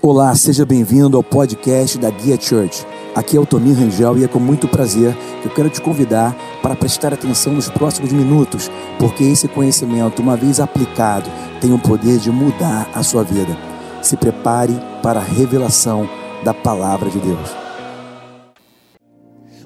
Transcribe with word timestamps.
Olá, 0.00 0.32
seja 0.36 0.64
bem-vindo 0.64 1.16
ao 1.16 1.24
podcast 1.24 1.98
da 1.98 2.08
Guia 2.08 2.40
Church. 2.40 2.86
Aqui 3.16 3.36
é 3.36 3.40
o 3.40 3.44
Tomir 3.44 3.72
Rangel 3.72 4.16
e 4.16 4.22
é 4.22 4.28
com 4.28 4.38
muito 4.38 4.68
prazer 4.68 5.12
que 5.42 5.48
eu 5.48 5.52
quero 5.52 5.68
te 5.68 5.80
convidar 5.80 6.36
para 6.62 6.76
prestar 6.76 7.12
atenção 7.12 7.52
nos 7.52 7.68
próximos 7.68 8.12
minutos, 8.12 8.70
porque 8.96 9.24
esse 9.24 9.48
conhecimento, 9.48 10.22
uma 10.22 10.36
vez 10.36 10.60
aplicado, 10.60 11.28
tem 11.60 11.72
o 11.72 11.80
poder 11.80 12.18
de 12.18 12.30
mudar 12.30 12.88
a 12.94 13.02
sua 13.02 13.24
vida. 13.24 13.58
Se 14.00 14.16
prepare 14.16 14.72
para 15.02 15.18
a 15.18 15.24
revelação 15.24 16.08
da 16.44 16.54
palavra 16.54 17.10
de 17.10 17.18
Deus. 17.18 17.50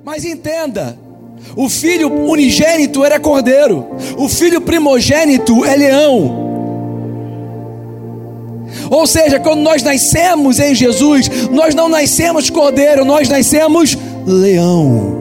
Mas 0.03 0.25
entenda, 0.25 0.99
o 1.55 1.69
filho 1.69 2.11
unigênito 2.11 3.05
era 3.05 3.21
cordeiro, 3.21 3.87
o 4.17 4.31
filho 4.31 4.63
primogênito 4.63 5.63
é 5.63 5.77
leão. 5.77 6.52
Ou 8.93 9.07
seja, 9.07 9.41
quando 9.41 9.63
nós 9.63 9.83
nascemos 9.83 10.61
em 10.61 10.75
Jesus, 10.75 11.49
nós 11.51 11.75
não 11.75 11.89
nascemos 11.89 12.51
cordeiro, 12.51 13.07
nós 13.07 13.27
nascemos 13.27 13.97
leão. 14.27 15.17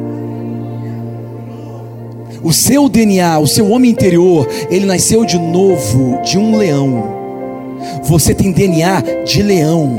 O 2.44 2.52
seu 2.52 2.90
DNA, 2.90 3.40
o 3.40 3.48
seu 3.48 3.70
homem 3.72 3.90
interior, 3.90 4.46
ele 4.70 4.86
nasceu 4.86 5.23
de 5.23 5.40
novo 5.40 6.22
de 6.22 6.38
um 6.38 6.58
leão. 6.58 7.02
Você 8.04 8.34
tem 8.34 8.52
DNA 8.52 9.04
de 9.23 9.41
leão. 9.41 9.96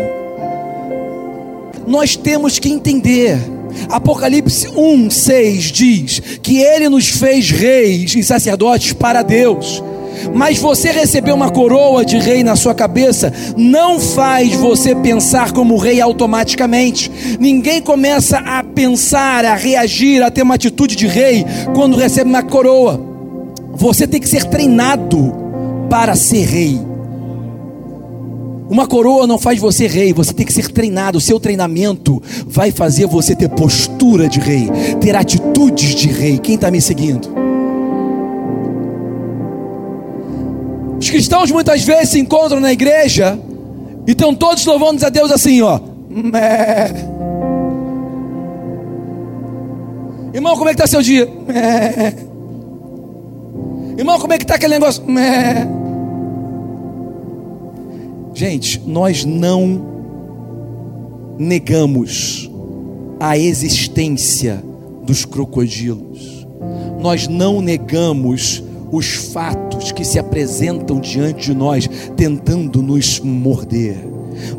Nós 1.86 2.14
temos 2.14 2.58
que 2.58 2.68
entender. 2.68 3.38
Apocalipse 3.88 4.68
1, 4.68 5.08
6 5.08 5.64
diz 5.72 6.22
que 6.42 6.58
ele 6.60 6.90
nos 6.90 7.08
fez 7.08 7.48
reis 7.48 8.14
e 8.14 8.22
sacerdotes 8.22 8.92
para 8.92 9.22
Deus 9.22 9.82
mas 10.34 10.58
você 10.58 10.90
receber 10.90 11.32
uma 11.32 11.50
coroa 11.50 12.04
de 12.04 12.18
rei 12.18 12.42
na 12.42 12.56
sua 12.56 12.74
cabeça 12.74 13.32
não 13.56 14.00
faz 14.00 14.54
você 14.54 14.94
pensar 14.94 15.52
como 15.52 15.76
rei 15.76 16.00
automaticamente. 16.00 17.10
Ninguém 17.38 17.80
começa 17.80 18.38
a 18.38 18.62
pensar, 18.62 19.44
a 19.44 19.54
reagir, 19.54 20.22
a 20.22 20.30
ter 20.30 20.42
uma 20.42 20.54
atitude 20.54 20.96
de 20.96 21.06
rei 21.06 21.44
quando 21.74 21.96
recebe 21.96 22.28
uma 22.28 22.42
coroa. 22.42 23.00
Você 23.74 24.06
tem 24.06 24.20
que 24.20 24.28
ser 24.28 24.44
treinado 24.44 25.32
para 25.88 26.14
ser 26.14 26.44
rei. 26.44 26.92
Uma 28.72 28.86
coroa 28.86 29.26
não 29.26 29.38
faz 29.38 29.60
você 29.60 29.86
rei, 29.86 30.14
você 30.14 30.32
tem 30.32 30.46
que 30.46 30.52
ser 30.52 30.68
treinado. 30.68 31.18
O 31.18 31.20
seu 31.20 31.38
treinamento 31.38 32.22
vai 32.46 32.70
fazer 32.70 33.06
você 33.06 33.36
ter 33.36 33.50
postura 33.50 34.28
de 34.28 34.40
rei, 34.40 34.70
ter 34.98 35.14
atitudes 35.14 35.94
de 35.94 36.08
rei. 36.08 36.38
Quem 36.38 36.54
está 36.54 36.70
me 36.70 36.80
seguindo? 36.80 37.41
Cristãos 41.12 41.50
muitas 41.50 41.84
vezes 41.84 42.08
se 42.08 42.18
encontram 42.18 42.58
na 42.58 42.72
igreja 42.72 43.38
e 44.06 44.12
estão 44.12 44.34
todos 44.34 44.64
louvando 44.64 45.04
a 45.04 45.10
Deus 45.10 45.30
assim, 45.30 45.60
ó. 45.60 45.78
Mé. 46.08 46.90
Irmão, 50.32 50.56
como 50.56 50.70
é 50.70 50.74
que 50.74 50.80
está 50.80 50.86
seu 50.86 51.02
dia? 51.02 51.28
Mé. 51.46 52.14
Irmão, 53.98 54.18
como 54.18 54.32
é 54.32 54.38
que 54.38 54.44
está 54.44 54.54
aquele 54.54 54.72
negócio? 54.72 55.04
Mé. 55.04 55.68
Gente, 58.32 58.80
nós 58.86 59.22
não 59.26 59.84
negamos 61.38 62.50
a 63.20 63.36
existência 63.36 64.64
dos 65.04 65.26
crocodilos. 65.26 66.46
Nós 67.02 67.28
não 67.28 67.60
negamos 67.60 68.64
os 68.92 69.14
fatos 69.32 69.90
que 69.90 70.04
se 70.04 70.18
apresentam 70.18 71.00
diante 71.00 71.46
de 71.46 71.54
nós, 71.54 71.88
tentando 72.16 72.82
nos 72.82 73.18
morder. 73.18 73.96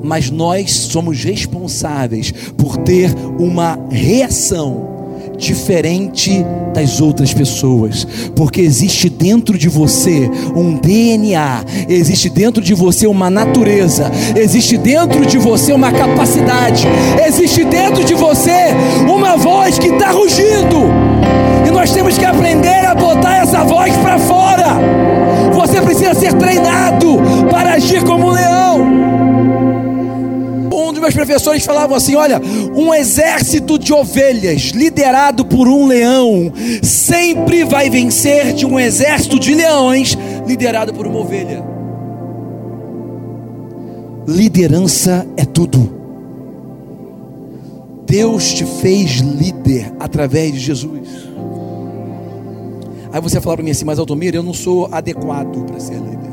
Mas 0.04 0.30
nós 0.30 0.72
somos 0.72 1.24
responsáveis 1.24 2.32
por 2.58 2.78
ter 2.78 3.14
uma 3.40 3.80
reação 3.90 4.94
diferente 5.38 6.46
das 6.74 7.00
outras 7.02 7.34
pessoas, 7.34 8.06
porque 8.36 8.62
existe 8.62 9.10
dentro 9.10 9.58
de 9.58 9.70
você 9.70 10.30
um 10.56 10.76
DNA, 10.76 11.64
existe 11.88 12.30
dentro 12.30 12.64
de 12.64 12.74
você 12.74 13.06
uma 13.08 13.30
natureza, 13.30 14.12
existe 14.36 14.78
dentro 14.78 15.26
de 15.26 15.38
você 15.38 15.74
uma 15.74 15.92
capacidade, 15.92 16.88
existe 17.26 17.64
dentro 17.64 18.04
de 18.04 18.14
você 18.14 18.74
uma 19.08 19.38
voz 19.38 19.78
que 19.78 19.88
está 19.88 20.12
rugindo, 20.12 20.90
e 21.68 21.72
nós 21.72 21.92
temos 21.92 22.18
que 22.18 22.26
aprender 22.26 22.86
a 22.86 22.96
botar 22.96 23.38
essa 23.38 23.64
voz 23.64 23.96
para 23.98 24.20
fora. 24.20 24.80
Você 25.54 25.82
precisa 25.82 26.14
ser 26.14 26.34
treinado 26.34 27.20
para 27.50 27.74
agir 27.74 28.04
como 28.04 28.28
um 28.28 28.32
leão 28.32 29.14
meus 31.04 31.14
professores 31.14 31.66
falavam 31.66 31.96
assim: 31.96 32.16
olha, 32.16 32.42
um 32.76 32.94
exército 32.94 33.78
de 33.78 33.94
ovelhas 33.94 34.72
liderado 34.72 35.46
por 35.46 35.68
um 35.68 35.86
leão 35.86 36.52
sempre 36.82 37.64
vai 37.64 37.90
vencer 37.90 38.54
de 38.54 38.66
um 38.66 38.80
exército 38.80 39.40
de 39.40 39.54
leões 39.54 40.18
liderado 40.48 40.94
por 40.94 41.06
uma 41.08 41.20
ovelha. 41.20 41.64
Liderança 44.28 45.28
é 45.36 45.46
tudo. 45.46 46.02
Deus 48.06 48.54
te 48.54 48.66
fez 48.66 49.20
líder 49.20 49.94
através 50.00 50.54
de 50.54 50.60
Jesus. 50.60 51.34
Aí 53.12 53.22
você 53.22 53.40
fala 53.40 53.58
para 53.58 53.64
mim 53.64 53.72
assim, 53.72 53.86
mas 53.86 54.00
Altomir, 54.00 54.34
eu 54.34 54.44
não 54.44 54.54
sou 54.54 54.88
adequado 54.92 55.66
para 55.66 55.80
ser 55.80 55.96
líder. 55.96 56.32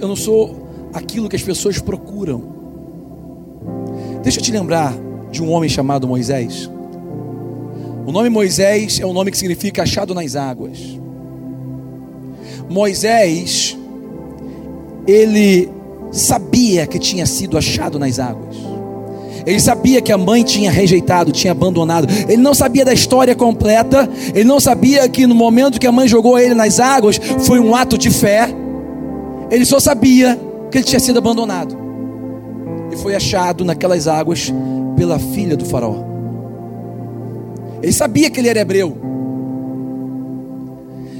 Eu 0.00 0.08
não 0.08 0.16
sou 0.16 0.64
aquilo 0.92 1.28
que 1.28 1.36
as 1.36 1.42
pessoas 1.42 1.78
procuram. 1.78 2.53
Deixa 4.24 4.38
eu 4.38 4.42
te 4.42 4.50
lembrar 4.50 4.96
de 5.30 5.42
um 5.42 5.52
homem 5.52 5.68
chamado 5.68 6.08
Moisés. 6.08 6.70
O 8.06 8.10
nome 8.10 8.30
Moisés 8.30 8.98
é 8.98 9.04
um 9.04 9.12
nome 9.12 9.30
que 9.30 9.36
significa 9.36 9.82
achado 9.82 10.14
nas 10.14 10.34
águas. 10.34 10.78
Moisés, 12.70 13.76
ele 15.06 15.68
sabia 16.10 16.86
que 16.86 16.98
tinha 16.98 17.26
sido 17.26 17.58
achado 17.58 17.98
nas 17.98 18.18
águas. 18.18 18.56
Ele 19.44 19.60
sabia 19.60 20.00
que 20.00 20.10
a 20.10 20.16
mãe 20.16 20.42
tinha 20.42 20.70
rejeitado, 20.70 21.30
tinha 21.30 21.50
abandonado. 21.50 22.08
Ele 22.26 22.40
não 22.40 22.54
sabia 22.54 22.82
da 22.82 22.94
história 22.94 23.34
completa. 23.34 24.08
Ele 24.34 24.44
não 24.44 24.58
sabia 24.58 25.06
que 25.06 25.26
no 25.26 25.34
momento 25.34 25.78
que 25.78 25.86
a 25.86 25.92
mãe 25.92 26.08
jogou 26.08 26.38
ele 26.38 26.54
nas 26.54 26.80
águas 26.80 27.20
foi 27.40 27.60
um 27.60 27.74
ato 27.74 27.98
de 27.98 28.10
fé. 28.10 28.48
Ele 29.50 29.66
só 29.66 29.78
sabia 29.78 30.40
que 30.70 30.78
ele 30.78 30.84
tinha 30.84 31.00
sido 31.00 31.18
abandonado 31.18 31.83
e 32.94 32.96
foi 32.96 33.14
achado 33.14 33.64
naquelas 33.64 34.06
águas 34.06 34.52
pela 34.96 35.18
filha 35.18 35.56
do 35.56 35.64
faraó. 35.64 35.96
Ele 37.82 37.92
sabia 37.92 38.30
que 38.30 38.40
ele 38.40 38.48
era 38.48 38.60
hebreu. 38.60 38.96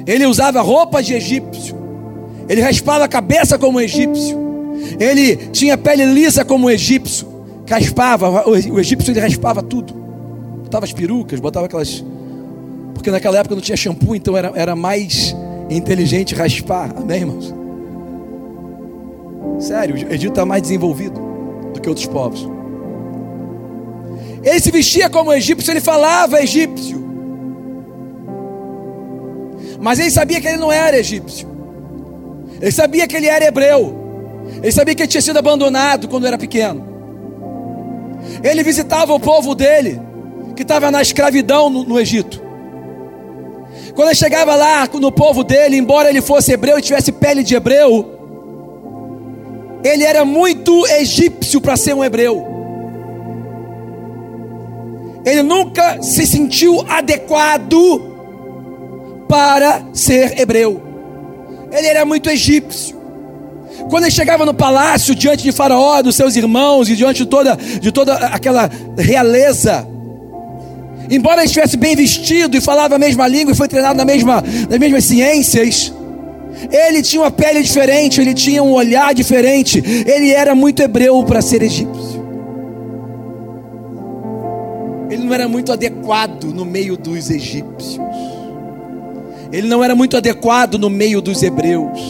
Ele 0.07 0.25
usava 0.27 0.61
roupas 0.63 1.05
de 1.05 1.15
egípcio. 1.15 1.77
Ele 2.49 2.61
raspava 2.61 3.05
a 3.05 3.09
cabeça 3.09 3.59
como 3.59 3.81
egípcio. 3.81 4.39
Ele 4.99 5.37
tinha 5.49 5.77
pele 5.77 6.05
lisa 6.07 6.45
como 6.45 6.71
egípcio. 6.71 7.29
Raspava, 7.69 8.49
o 8.49 8.79
egípcio 8.79 9.11
ele 9.11 9.21
raspava 9.21 9.63
tudo. 9.63 9.93
Botava 10.63 10.85
as 10.85 10.93
perucas, 10.93 11.41
botava 11.41 11.67
aquelas. 11.67 12.05
Porque 12.95 13.11
naquela 13.11 13.39
época 13.39 13.55
não 13.55 13.63
tinha 13.63 13.77
shampoo, 13.77 14.15
então 14.15 14.37
era, 14.37 14.53
era 14.55 14.77
mais 14.77 15.35
inteligente 15.69 16.35
raspar. 16.35 16.95
Amém, 16.97 17.21
irmãos? 17.21 17.55
Sério, 19.59 19.95
o 19.95 20.13
Egito 20.13 20.29
está 20.29 20.45
mais 20.47 20.63
desenvolvido 20.63 21.34
do 21.75 21.81
que 21.81 21.89
outros 21.89 22.07
povos. 22.07 22.49
Ele 24.43 24.61
se 24.61 24.71
vestia 24.71 25.11
como 25.11 25.33
egípcio, 25.33 25.71
ele 25.71 25.81
falava 25.81 26.41
egípcio. 26.41 27.03
Mas 29.81 29.99
ele 29.99 30.11
sabia 30.11 30.41
que 30.41 30.49
ele 30.49 30.57
não 30.57 30.73
era 30.73 30.97
egípcio. 30.99 31.49
Ele 32.61 32.73
sabia 32.73 33.07
que 33.07 33.17
ele 33.17 33.27
era 33.27 33.45
hebreu. 33.45 33.95
Ele 34.63 34.73
sabia 34.73 34.95
que 34.95 35.03
ele 35.03 35.09
tinha 35.09 35.21
sido 35.21 35.39
abandonado 35.39 36.09
quando 36.09 36.27
era 36.27 36.39
pequeno. 36.39 36.87
Ele 38.43 38.63
visitava 38.63 39.13
o 39.13 39.21
povo 39.21 39.55
dele, 39.55 40.01
que 40.57 40.63
estava 40.63 40.91
na 40.91 41.03
escravidão 41.03 41.69
no, 41.69 41.85
no 41.85 42.01
Egito. 42.01 42.43
Quando 43.95 44.09
ele 44.09 44.17
chegava 44.17 44.55
lá 44.55 44.89
no 44.95 45.13
povo 45.13 45.45
dele, 45.45 45.77
embora 45.77 46.09
ele 46.09 46.21
fosse 46.21 46.53
hebreu 46.53 46.79
e 46.79 46.83
tivesse 46.83 47.13
pele 47.13 47.43
de 47.43 47.55
hebreu, 47.55 48.14
ele 49.85 50.03
era 50.03 50.25
muito 50.25 50.87
egípcio 50.87 51.61
para 51.61 51.77
ser 51.77 51.95
um 51.95 52.03
hebreu. 52.03 52.53
Ele 55.27 55.43
nunca 55.43 56.03
se 56.03 56.27
sentiu 56.27 56.83
adequado 56.89 58.15
para 59.29 59.83
ser 59.93 60.41
hebreu. 60.41 60.83
Ele 61.71 61.87
era 61.87 62.05
muito 62.07 62.31
egípcio. 62.31 62.97
Quando 63.91 64.05
ele 64.05 64.13
chegava 64.13 64.47
no 64.47 64.55
palácio 64.55 65.15
diante 65.15 65.43
de 65.43 65.53
Faraó, 65.53 66.01
dos 66.01 66.17
seus 66.17 66.35
irmãos 66.35 66.89
e 66.89 66.97
diante 66.97 67.25
de 67.25 67.27
toda, 67.27 67.57
de 67.57 67.93
toda 67.93 68.15
aquela 68.15 68.71
realeza, 68.97 69.87
embora 71.11 71.41
ele 71.41 71.47
estivesse 71.47 71.77
bem 71.77 71.95
vestido 71.95 72.57
e 72.57 72.61
falava 72.61 72.95
a 72.95 72.99
mesma 72.99 73.29
língua 73.29 73.53
e 73.53 73.57
foi 73.57 73.69
treinado 73.69 73.97
na 73.97 74.05
mesma, 74.05 74.43
nas 74.71 74.79
mesmas 74.79 75.05
ciências, 75.05 75.93
Ele 76.71 77.03
tinha 77.03 77.23
uma 77.23 77.31
pele 77.31 77.63
diferente, 77.63 78.21
ele 78.21 78.35
tinha 78.35 78.63
um 78.63 78.73
olhar 78.73 79.15
diferente, 79.15 79.83
ele 80.07 80.31
era 80.31 80.55
muito 80.55 80.83
hebreu 80.83 81.23
para 81.25 81.43
ser 81.43 81.63
egípcio. 81.63 82.25
Ele 85.11 85.25
não 85.25 85.35
era 85.35 85.49
muito 85.49 85.73
adequado 85.73 86.45
no 86.45 86.65
meio 86.65 86.97
dos 86.97 87.31
egípcios. 87.31 88.01
Ele 89.53 89.69
não 89.69 89.85
era 89.85 89.95
muito 89.95 90.17
adequado 90.17 90.77
no 90.79 90.91
meio 90.91 91.21
dos 91.21 91.43
hebreus. 91.43 92.01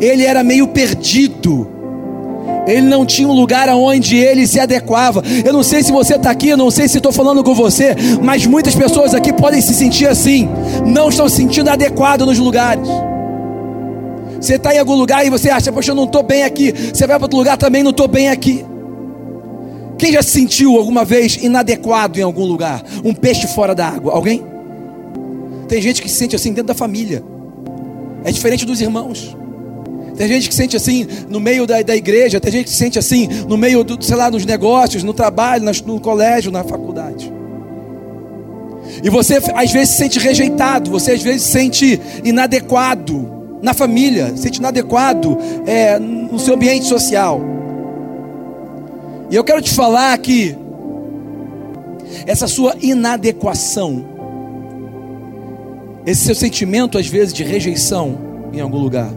Ele 0.00 0.24
era 0.24 0.42
meio 0.42 0.68
perdido. 0.68 1.68
Ele 2.66 2.82
não 2.82 3.04
tinha 3.04 3.28
um 3.28 3.32
lugar 3.32 3.68
aonde 3.68 4.16
ele 4.16 4.46
se 4.46 4.58
adequava. 4.58 5.22
Eu 5.44 5.52
não 5.52 5.62
sei 5.62 5.82
se 5.82 5.92
você 5.92 6.14
está 6.14 6.30
aqui, 6.30 6.48
eu 6.48 6.56
não 6.56 6.70
sei 6.70 6.88
se 6.88 6.96
estou 6.96 7.12
falando 7.12 7.44
com 7.44 7.54
você, 7.54 7.94
mas 8.22 8.46
muitas 8.46 8.74
pessoas 8.74 9.14
aqui 9.14 9.32
podem 9.32 9.60
se 9.60 9.74
sentir 9.74 10.06
assim, 10.06 10.48
não 10.86 11.08
estão 11.08 11.28
se 11.28 11.36
sentindo 11.36 11.68
adequado 11.68 12.24
nos 12.24 12.38
lugares. 12.38 12.88
Você 14.42 14.56
está 14.56 14.74
em 14.74 14.78
algum 14.78 14.96
lugar 14.96 15.24
e 15.24 15.30
você 15.30 15.50
acha, 15.50 15.70
poxa, 15.70 15.92
eu 15.92 15.94
não 15.94 16.02
estou 16.02 16.24
bem 16.24 16.42
aqui. 16.42 16.72
Você 16.72 17.06
vai 17.06 17.16
para 17.16 17.26
outro 17.26 17.38
lugar 17.38 17.56
também, 17.56 17.84
não 17.84 17.92
estou 17.92 18.08
bem 18.08 18.28
aqui. 18.28 18.66
Quem 19.96 20.10
já 20.10 20.20
se 20.20 20.30
sentiu 20.30 20.76
alguma 20.76 21.04
vez 21.04 21.36
inadequado 21.36 22.18
em 22.18 22.22
algum 22.22 22.44
lugar? 22.44 22.82
Um 23.04 23.14
peixe 23.14 23.46
fora 23.46 23.72
da 23.72 23.86
água? 23.86 24.12
Alguém? 24.12 24.42
Tem 25.68 25.80
gente 25.80 26.02
que 26.02 26.08
se 26.08 26.16
sente 26.16 26.34
assim 26.34 26.48
dentro 26.48 26.64
da 26.64 26.74
família. 26.74 27.22
É 28.24 28.32
diferente 28.32 28.66
dos 28.66 28.80
irmãos. 28.80 29.36
Tem 30.16 30.26
gente 30.26 30.48
que 30.48 30.54
se 30.54 30.60
sente 30.60 30.76
assim 30.76 31.06
no 31.28 31.38
meio 31.38 31.64
da, 31.64 31.80
da 31.80 31.94
igreja, 31.94 32.40
tem 32.40 32.50
gente 32.50 32.64
que 32.64 32.70
se 32.70 32.76
sente 32.76 32.98
assim 32.98 33.28
no 33.48 33.56
meio, 33.56 33.84
do, 33.84 34.04
sei 34.04 34.16
lá, 34.16 34.28
nos 34.28 34.44
negócios, 34.44 35.04
no 35.04 35.14
trabalho, 35.14 35.64
no 35.86 36.00
colégio, 36.00 36.50
na 36.50 36.64
faculdade. 36.64 37.32
E 39.04 39.08
você 39.08 39.40
às 39.54 39.70
vezes 39.70 39.90
se 39.90 39.98
sente 39.98 40.18
rejeitado, 40.18 40.90
você 40.90 41.12
às 41.12 41.22
vezes 41.22 41.42
se 41.42 41.52
sente 41.52 42.00
inadequado 42.24 43.41
na 43.62 43.72
família, 43.72 44.36
se 44.36 44.42
sente 44.42 44.58
inadequado 44.58 45.38
é, 45.64 45.96
no 45.98 46.38
seu 46.38 46.54
ambiente 46.54 46.86
social. 46.86 47.40
E 49.30 49.36
eu 49.36 49.44
quero 49.44 49.62
te 49.62 49.72
falar 49.72 50.18
que 50.18 50.56
essa 52.26 52.48
sua 52.48 52.74
inadequação, 52.82 54.04
esse 56.04 56.24
seu 56.24 56.34
sentimento 56.34 56.98
às 56.98 57.06
vezes 57.06 57.32
de 57.32 57.44
rejeição 57.44 58.18
em 58.52 58.60
algum 58.60 58.78
lugar, 58.78 59.10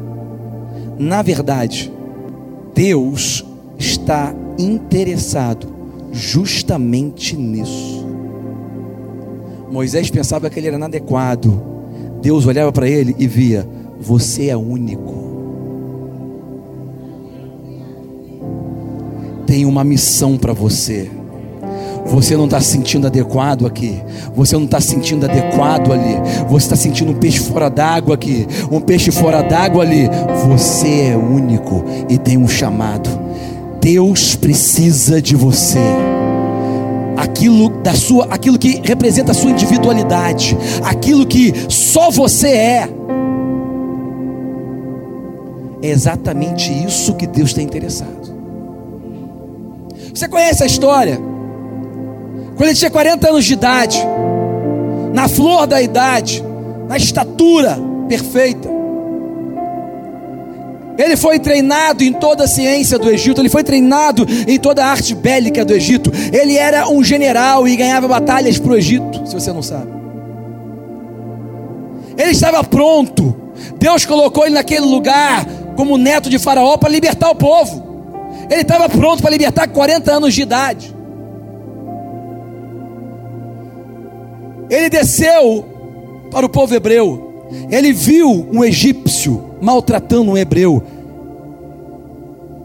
na 0.98 1.22
verdade, 1.24 1.92
Deus 2.74 3.44
está 3.78 4.34
interessado 4.58 5.74
justamente 6.12 7.36
nisso. 7.36 8.06
Moisés 9.70 10.10
pensava 10.10 10.50
que 10.50 10.60
ele 10.60 10.68
era 10.68 10.78
inadequado. 10.78 11.62
Deus 12.22 12.46
olhava 12.46 12.72
para 12.72 12.88
ele 12.88 13.14
e 13.20 13.28
via: 13.28 13.68
você 14.06 14.50
é 14.50 14.56
único. 14.56 15.16
Tem 19.48 19.66
uma 19.66 19.84
missão 19.84 20.38
para 20.38 20.54
você. 20.54 21.10
Você 22.06 22.38
não 22.38 22.46
está 22.46 22.62
se 22.62 22.68
sentindo 22.68 23.08
adequado 23.08 23.66
aqui. 23.66 24.00
Você 24.36 24.56
não 24.56 24.66
está 24.66 24.80
se 24.80 24.90
sentindo 24.90 25.26
adequado 25.26 25.92
ali. 25.92 26.18
Você 26.48 26.66
está 26.68 26.76
sentindo 26.76 27.14
um 27.14 27.16
peixe 27.16 27.40
fora 27.40 27.68
d'água 27.68 28.14
aqui. 28.14 28.46
Um 28.72 28.80
peixe 28.80 29.10
fora 29.10 29.42
d'água 29.42 29.82
ali. 29.84 30.08
Você 30.48 31.08
é 31.10 31.18
único 31.18 31.84
e 32.08 32.20
tem 32.20 32.38
um 32.38 32.48
chamado. 32.48 33.10
Deus 33.82 34.36
precisa 34.36 35.20
de 35.20 35.36
você. 35.36 35.80
Aquilo 37.18 37.70
da 37.82 37.96
sua, 37.96 38.26
aquilo 38.26 38.60
que 38.60 38.82
representa 38.84 39.32
a 39.32 39.36
sua 39.36 39.50
individualidade, 39.50 40.56
aquilo 40.84 41.26
que 41.26 41.54
só 41.70 42.12
você 42.12 42.50
é. 42.50 42.90
É 45.86 45.90
exatamente 45.90 46.74
isso 46.74 47.14
que 47.14 47.28
Deus 47.28 47.52
está 47.52 47.62
interessado. 47.62 48.34
Você 50.12 50.28
conhece 50.28 50.64
a 50.64 50.66
história? 50.66 51.20
Quando 52.58 52.70
ele 52.70 52.74
tinha 52.74 52.90
40 52.90 53.30
anos 53.30 53.46
de 53.46 53.54
idade, 53.54 54.02
na 55.14 55.28
flor 55.28 55.68
da 55.68 55.80
idade, 55.80 56.44
na 56.90 56.98
estatura 56.98 57.78
perfeita, 58.10 58.68
ele 60.98 61.16
foi 61.16 61.38
treinado 61.38 62.04
em 62.04 62.14
toda 62.14 62.46
a 62.46 62.48
ciência 62.48 62.98
do 62.98 63.08
Egito, 63.08 63.40
ele 63.40 63.50
foi 63.50 63.64
treinado 63.64 64.26
em 64.48 64.58
toda 64.58 64.84
a 64.84 64.88
arte 64.88 65.14
bélica 65.14 65.64
do 65.64 65.74
Egito. 65.74 66.12
Ele 66.34 66.58
era 66.58 66.90
um 66.90 67.04
general 67.04 67.68
e 67.68 67.76
ganhava 67.76 68.08
batalhas 68.08 68.58
para 68.58 68.72
o 68.72 68.76
Egito, 68.76 69.28
se 69.28 69.36
você 69.36 69.54
não 69.54 69.62
sabe. 69.62 69.92
Ele 72.18 72.32
estava 72.32 72.64
pronto. 72.64 73.36
Deus 73.78 74.04
colocou 74.04 74.46
ele 74.46 74.56
naquele 74.56 74.86
lugar 74.86 75.46
como 75.76 75.98
neto 75.98 76.30
de 76.30 76.40
Faraó 76.40 76.78
para 76.78 76.90
libertar 76.90 77.30
o 77.30 77.36
povo. 77.36 77.84
Ele 78.50 78.62
estava 78.62 78.88
pronto 78.90 79.22
para 79.22 79.32
libertar 79.32 79.68
40 79.68 80.12
anos 80.12 80.34
de 80.34 80.42
idade. 80.42 80.96
Ele 84.70 84.90
desceu 84.90 85.66
para 86.32 86.46
o 86.46 86.50
povo 86.50 86.74
hebreu. 86.74 87.46
Ele 87.70 87.94
viu 87.94 88.48
um 88.52 88.64
egípcio 88.64 89.52
maltratando 89.62 90.32
um 90.32 90.38
hebreu. 90.38 90.84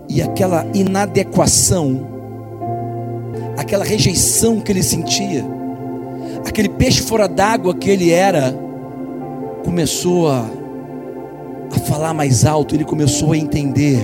E 0.08 0.20
aquela 0.20 0.66
inadequação, 0.74 2.06
aquela 3.56 3.84
rejeição 3.84 4.60
que 4.60 4.72
ele 4.72 4.82
sentia, 4.82 5.44
aquele 6.46 6.68
peixe 6.68 7.00
fora 7.00 7.28
d'água 7.28 7.74
que 7.74 7.88
ele 7.88 8.10
era, 8.10 8.58
começou 9.64 10.28
a 10.28 10.44
a 11.70 11.78
falar 11.78 12.14
mais 12.14 12.44
alto, 12.44 12.74
ele 12.74 12.84
começou 12.84 13.32
a 13.32 13.36
entender 13.36 13.98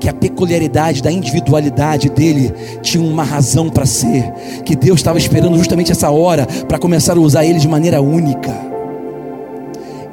que 0.00 0.08
a 0.08 0.14
peculiaridade 0.14 1.02
da 1.02 1.12
individualidade 1.12 2.08
dele 2.08 2.52
tinha 2.80 3.04
uma 3.04 3.22
razão 3.22 3.68
para 3.68 3.84
ser, 3.84 4.32
que 4.64 4.74
Deus 4.74 5.00
estava 5.00 5.18
esperando 5.18 5.58
justamente 5.58 5.92
essa 5.92 6.10
hora 6.10 6.46
para 6.66 6.78
começar 6.78 7.16
a 7.16 7.20
usar 7.20 7.44
ele 7.44 7.58
de 7.58 7.68
maneira 7.68 8.00
única. 8.00 8.70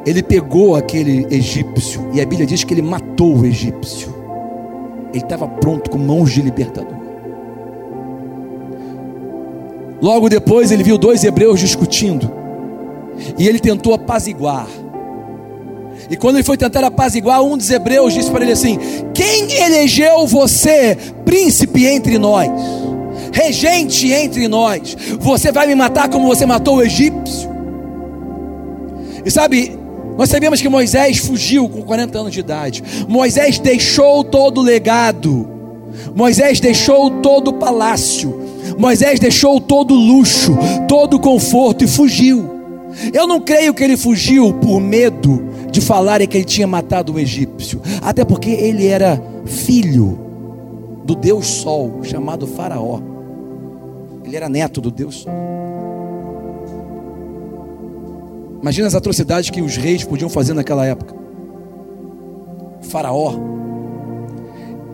Ele 0.05 0.21
pegou 0.21 0.75
aquele 0.75 1.25
egípcio 1.31 2.09
e 2.13 2.21
a 2.21 2.25
Bíblia 2.25 2.45
diz 2.45 2.63
que 2.63 2.73
ele 2.73 2.81
matou 2.81 3.37
o 3.37 3.45
egípcio. 3.45 4.13
Ele 5.13 5.23
estava 5.23 5.47
pronto 5.47 5.89
com 5.89 5.97
mãos 5.97 6.31
de 6.31 6.41
libertador. 6.41 6.97
Logo 10.01 10.29
depois 10.29 10.71
ele 10.71 10.83
viu 10.83 10.97
dois 10.97 11.23
hebreus 11.23 11.59
discutindo 11.59 12.31
e 13.37 13.47
ele 13.47 13.59
tentou 13.59 13.93
apaziguar. 13.93 14.67
E 16.09 16.15
quando 16.15 16.35
ele 16.35 16.43
foi 16.43 16.57
tentar 16.57 16.83
apaziguar, 16.83 17.43
um 17.43 17.57
dos 17.57 17.69
hebreus 17.69 18.13
disse 18.13 18.31
para 18.31 18.43
ele 18.43 18.53
assim: 18.53 18.77
Quem 19.13 19.51
elegeu 19.61 20.25
você 20.25 20.97
príncipe 21.25 21.85
entre 21.85 22.17
nós? 22.17 22.49
Regente 23.31 24.11
entre 24.11 24.47
nós? 24.47 24.95
Você 25.19 25.51
vai 25.51 25.67
me 25.67 25.75
matar 25.75 26.09
como 26.09 26.27
você 26.27 26.45
matou 26.45 26.77
o 26.77 26.81
egípcio? 26.81 27.49
E 29.25 29.29
sabe, 29.29 29.77
nós 30.17 30.29
sabemos 30.29 30.61
que 30.61 30.69
Moisés 30.69 31.17
fugiu 31.17 31.67
com 31.67 31.81
40 31.81 32.17
anos 32.17 32.31
de 32.31 32.39
idade. 32.39 32.83
Moisés 33.07 33.59
deixou 33.59 34.23
todo 34.23 34.61
o 34.61 34.63
legado. 34.63 35.47
Moisés 36.15 36.59
deixou 36.59 37.11
todo 37.21 37.49
o 37.49 37.53
palácio. 37.53 38.47
Moisés 38.77 39.19
deixou 39.19 39.59
todo 39.59 39.93
o 39.93 39.97
luxo, 39.97 40.57
todo 40.87 41.15
o 41.15 41.19
conforto 41.19 41.83
e 41.83 41.87
fugiu. 41.87 42.49
Eu 43.13 43.27
não 43.27 43.39
creio 43.39 43.73
que 43.73 43.83
ele 43.83 43.95
fugiu 43.95 44.53
por 44.53 44.79
medo 44.79 45.43
de 45.77 45.81
falarem 45.81 46.27
que 46.27 46.35
ele 46.35 46.43
tinha 46.43 46.65
matado 46.65 47.13
um 47.13 47.19
egípcio, 47.19 47.79
até 48.01 48.25
porque 48.25 48.49
ele 48.49 48.87
era 48.87 49.21
filho 49.45 50.17
do 51.05 51.13
Deus 51.13 51.45
Sol, 51.45 51.99
chamado 52.01 52.47
Faraó. 52.47 52.99
Ele 54.25 54.35
era 54.35 54.49
neto 54.49 54.81
do 54.81 54.89
Deus 54.89 55.17
Sol. 55.17 55.31
Imagina 58.59 58.87
as 58.87 58.95
atrocidades 58.95 59.51
que 59.51 59.61
os 59.61 59.77
reis 59.77 60.03
podiam 60.03 60.31
fazer 60.31 60.55
naquela 60.55 60.83
época. 60.83 61.13
Faraó. 62.81 63.35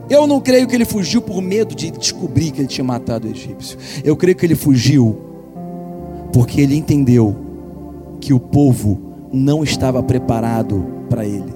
Eu 0.09 0.27
não 0.27 0.41
creio 0.41 0.67
que 0.67 0.75
ele 0.75 0.83
fugiu 0.83 1.21
por 1.21 1.41
medo 1.41 1.73
de 1.73 1.91
descobrir 1.91 2.51
que 2.51 2.59
ele 2.59 2.67
tinha 2.67 2.83
matado 2.83 3.25
o 3.25 3.31
egípcio. 3.31 3.77
Eu 4.03 4.17
creio 4.17 4.35
que 4.35 4.45
ele 4.45 4.55
fugiu 4.55 5.17
porque 6.33 6.59
ele 6.59 6.75
entendeu 6.75 7.33
que 8.19 8.33
o 8.33 8.39
povo 8.39 9.12
não 9.33 9.63
estava 9.63 10.03
preparado 10.03 10.85
para 11.09 11.25
ele. 11.25 11.51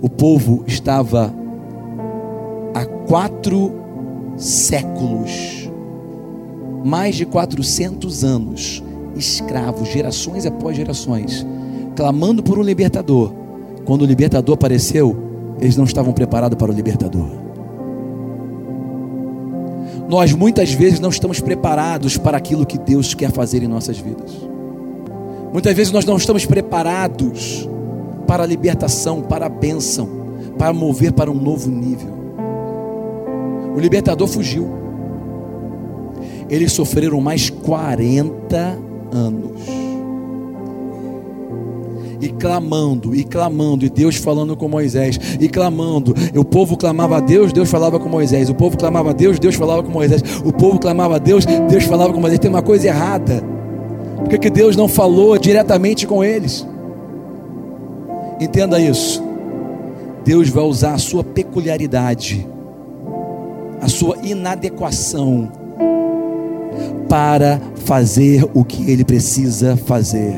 O 0.00 0.08
povo 0.08 0.62
estava 0.68 1.34
há 2.72 2.86
quatro 3.08 3.72
séculos, 4.36 5.68
mais 6.84 7.16
de 7.16 7.26
400 7.26 8.22
anos, 8.22 8.82
escravos, 9.16 9.88
gerações 9.88 10.46
após 10.46 10.76
gerações, 10.76 11.44
clamando 11.96 12.40
por 12.40 12.56
um 12.56 12.62
libertador. 12.62 13.32
Quando 13.84 14.02
o 14.02 14.06
libertador 14.06 14.54
apareceu, 14.54 15.16
eles 15.60 15.76
não 15.76 15.84
estavam 15.84 16.12
preparados 16.12 16.56
para 16.56 16.70
o 16.70 16.74
libertador. 16.74 17.42
Nós 20.08 20.32
muitas 20.32 20.72
vezes 20.72 21.00
não 21.00 21.10
estamos 21.10 21.40
preparados 21.40 22.16
para 22.16 22.36
aquilo 22.36 22.66
que 22.66 22.78
Deus 22.78 23.12
quer 23.12 23.32
fazer 23.32 23.62
em 23.62 23.68
nossas 23.68 23.98
vidas. 23.98 24.51
Muitas 25.52 25.74
vezes 25.74 25.92
nós 25.92 26.04
não 26.04 26.16
estamos 26.16 26.46
preparados 26.46 27.68
para 28.26 28.44
a 28.44 28.46
libertação, 28.46 29.20
para 29.20 29.46
a 29.46 29.48
bênção, 29.50 30.08
para 30.56 30.72
mover 30.72 31.12
para 31.12 31.30
um 31.30 31.34
novo 31.34 31.70
nível. 31.70 32.10
O 33.76 33.78
libertador 33.78 34.26
fugiu. 34.26 34.68
Eles 36.48 36.72
sofreram 36.72 37.20
mais 37.20 37.50
40 37.50 38.78
anos. 39.12 39.60
E 42.20 42.28
clamando, 42.28 43.14
e 43.14 43.24
clamando, 43.24 43.84
e 43.84 43.90
Deus 43.90 44.16
falando 44.16 44.56
com 44.56 44.68
Moisés, 44.68 45.18
e 45.40 45.48
clamando. 45.48 46.14
E 46.32 46.38
o 46.38 46.44
povo 46.44 46.76
clamava 46.76 47.16
a 47.16 47.20
Deus, 47.20 47.52
Deus 47.52 47.68
falava 47.68 47.98
com 47.98 48.08
Moisés. 48.08 48.48
O 48.48 48.54
povo 48.54 48.76
clamava 48.78 49.10
a 49.10 49.12
Deus, 49.12 49.38
Deus 49.38 49.54
falava 49.56 49.82
com 49.82 49.90
Moisés. 49.90 50.22
O 50.44 50.52
povo 50.52 50.78
clamava 50.78 51.16
a 51.16 51.18
Deus, 51.18 51.44
Deus 51.44 51.84
falava 51.84 52.12
com 52.12 52.20
Moisés. 52.20 52.38
Tem 52.38 52.50
uma 52.50 52.62
coisa 52.62 52.86
errada. 52.86 53.42
Por 54.32 54.38
que, 54.38 54.48
Deus 54.48 54.76
não 54.76 54.88
falou 54.88 55.36
diretamente 55.36 56.06
com 56.06 56.24
eles? 56.24 56.66
Entenda 58.40 58.80
isso. 58.80 59.22
Deus 60.24 60.48
vai 60.48 60.64
usar 60.64 60.94
a 60.94 60.98
sua 60.98 61.22
peculiaridade, 61.22 62.48
a 63.78 63.90
sua 63.90 64.16
inadequação, 64.22 65.52
para 67.10 67.60
fazer 67.84 68.48
o 68.54 68.64
que 68.64 68.90
ele 68.90 69.04
precisa 69.04 69.76
fazer. 69.76 70.34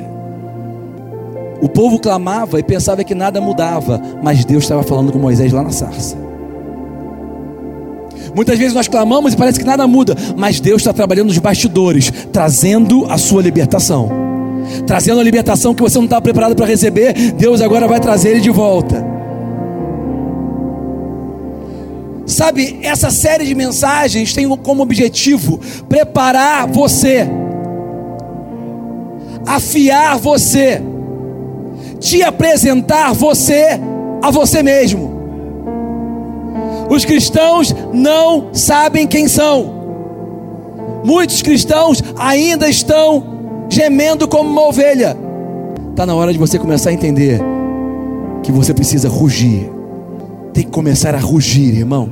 O 1.63 1.69
povo 1.69 2.01
clamava 2.01 2.59
e 2.59 2.65
pensava 2.65 3.05
que 3.05 3.15
nada 3.15 3.41
mudava, 3.41 4.03
mas 4.21 4.45
Deus 4.45 4.65
estava 4.65 4.83
falando 4.83 5.13
com 5.13 5.21
Moisés 5.21 5.53
lá 5.53 5.63
na 5.63 5.71
sarça. 5.71 6.24
Muitas 8.35 8.59
vezes 8.59 8.75
nós 8.75 8.89
clamamos 8.89 9.33
e 9.33 9.37
parece 9.37 9.59
que 9.59 9.65
nada 9.65 9.87
muda, 9.87 10.17
mas 10.37 10.59
Deus 10.59 10.83
está 10.83 10.93
trabalhando 10.93 11.29
nos 11.29 11.39
bastidores, 11.39 12.13
trazendo 12.33 13.07
a 13.09 13.17
sua 13.17 13.41
libertação, 13.41 14.11
trazendo 14.87 15.21
a 15.21 15.23
libertação 15.23 15.75
que 15.75 15.83
você 15.83 15.99
não 15.99 16.05
estava 16.05 16.23
preparado 16.23 16.57
para 16.57 16.67
receber. 16.67 17.13
Deus 17.33 17.61
agora 17.61 17.87
vai 17.87 18.01
trazer 18.01 18.31
ele 18.31 18.41
de 18.41 18.51
volta. 18.51 19.15
Sabe, 22.27 22.81
essa 22.83 23.11
série 23.11 23.45
de 23.45 23.55
mensagens 23.55 24.33
tem 24.33 24.49
como 24.57 24.83
objetivo 24.83 25.61
preparar 25.89 26.67
você, 26.67 27.29
afiar 29.47 30.19
você, 30.19 30.83
te 32.01 32.23
apresentar 32.23 33.13
você 33.13 33.79
a 34.23 34.31
você 34.31 34.63
mesmo. 34.63 35.14
Os 36.89 37.05
cristãos 37.05 37.75
não 37.93 38.49
sabem 38.53 39.07
quem 39.07 39.29
são. 39.29 39.85
Muitos 41.05 41.43
cristãos 41.43 42.03
ainda 42.17 42.69
estão 42.69 43.67
gemendo 43.69 44.27
como 44.27 44.49
uma 44.49 44.69
ovelha. 44.69 45.17
Está 45.91 46.07
na 46.07 46.15
hora 46.15 46.33
de 46.33 46.39
você 46.39 46.59
começar 46.59 46.91
a 46.91 46.93
entender 46.93 47.41
que 48.43 48.51
você 48.51 48.73
precisa 48.73 49.09
rugir. 49.09 49.71
Tem 50.53 50.65
que 50.65 50.71
começar 50.71 51.15
a 51.15 51.19
rugir, 51.19 51.77
irmão. 51.77 52.11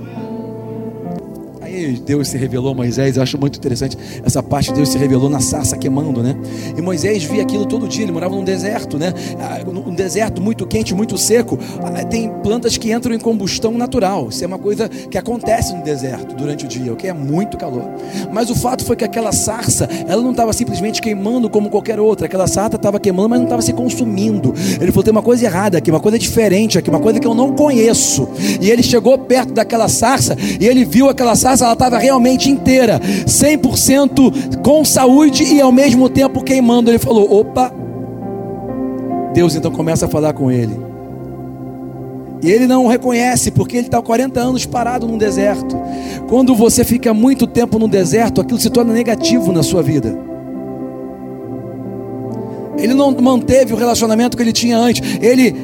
Deus 1.88 2.28
se 2.28 2.36
revelou 2.36 2.72
a 2.72 2.74
Moisés, 2.74 3.16
eu 3.16 3.22
acho 3.22 3.38
muito 3.38 3.58
interessante 3.58 3.96
essa 4.24 4.42
parte, 4.42 4.72
Deus 4.72 4.88
se 4.88 4.98
revelou 4.98 5.28
na 5.28 5.40
sarça 5.40 5.76
queimando, 5.76 6.22
né? 6.22 6.36
E 6.76 6.82
Moisés 6.82 7.24
via 7.24 7.42
aquilo 7.42 7.66
todo 7.66 7.88
dia, 7.88 8.04
ele 8.04 8.12
morava 8.12 8.34
num 8.34 8.44
deserto, 8.44 8.98
né? 8.98 9.12
Ah, 9.40 9.60
um 9.68 9.94
deserto 9.94 10.40
muito 10.40 10.66
quente, 10.66 10.94
muito 10.94 11.16
seco, 11.18 11.58
ah, 11.82 12.04
tem 12.04 12.30
plantas 12.42 12.76
que 12.76 12.92
entram 12.92 13.14
em 13.14 13.18
combustão 13.18 13.72
natural, 13.72 14.28
isso 14.28 14.42
é 14.44 14.46
uma 14.46 14.58
coisa 14.58 14.88
que 14.88 15.18
acontece 15.18 15.74
no 15.74 15.82
deserto 15.82 16.34
durante 16.34 16.64
o 16.64 16.68
dia, 16.68 16.92
o 16.92 16.96
que 16.96 17.06
é 17.06 17.12
muito 17.12 17.56
calor. 17.56 17.84
Mas 18.32 18.50
o 18.50 18.54
fato 18.54 18.84
foi 18.84 18.96
que 18.96 19.04
aquela 19.04 19.32
sarça, 19.32 19.88
ela 20.06 20.22
não 20.22 20.30
estava 20.30 20.52
simplesmente 20.52 21.00
queimando 21.00 21.48
como 21.48 21.70
qualquer 21.70 21.98
outra, 21.98 22.26
aquela 22.26 22.46
sarça 22.46 22.76
estava 22.76 22.98
queimando, 23.00 23.28
mas 23.28 23.38
não 23.38 23.46
estava 23.46 23.62
se 23.62 23.72
consumindo. 23.72 24.54
Ele 24.80 24.90
falou: 24.90 25.04
tem 25.04 25.12
uma 25.12 25.22
coisa 25.22 25.44
errada 25.44 25.78
aqui, 25.78 25.90
uma 25.90 26.00
coisa 26.00 26.18
diferente 26.18 26.78
aqui, 26.78 26.90
uma 26.90 27.00
coisa 27.00 27.18
que 27.18 27.26
eu 27.26 27.34
não 27.34 27.52
conheço. 27.52 28.28
E 28.60 28.70
ele 28.70 28.82
chegou 28.82 29.16
perto 29.18 29.52
daquela 29.52 29.88
sarça 29.88 30.36
e 30.60 30.66
ele 30.66 30.84
viu 30.84 31.08
aquela 31.08 31.34
sarça, 31.36 31.71
ela 31.72 31.74
estava 31.74 31.98
realmente 31.98 32.50
inteira, 32.50 33.00
100% 33.00 34.60
com 34.62 34.84
saúde 34.84 35.42
e 35.42 35.60
ao 35.60 35.72
mesmo 35.72 36.08
tempo 36.08 36.44
queimando. 36.44 36.90
Ele 36.90 36.98
falou: 36.98 37.40
opa. 37.40 37.72
Deus 39.32 39.54
então 39.54 39.70
começa 39.70 40.06
a 40.06 40.08
falar 40.08 40.34
com 40.34 40.50
ele. 40.50 40.78
E 42.42 42.50
ele 42.50 42.66
não 42.66 42.86
reconhece, 42.86 43.50
porque 43.52 43.76
ele 43.76 43.86
está 43.86 44.02
40 44.02 44.40
anos 44.40 44.66
parado 44.66 45.06
num 45.06 45.16
deserto. 45.16 45.76
Quando 46.28 46.54
você 46.54 46.84
fica 46.84 47.14
muito 47.14 47.46
tempo 47.46 47.78
no 47.78 47.88
deserto, 47.88 48.40
aquilo 48.40 48.60
se 48.60 48.68
torna 48.68 48.92
negativo 48.92 49.52
na 49.52 49.62
sua 49.62 49.82
vida. 49.82 50.18
Ele 52.76 52.94
não 52.94 53.12
manteve 53.12 53.72
o 53.72 53.76
relacionamento 53.76 54.36
que 54.36 54.42
ele 54.42 54.52
tinha 54.52 54.76
antes. 54.76 55.18
Ele 55.22 55.54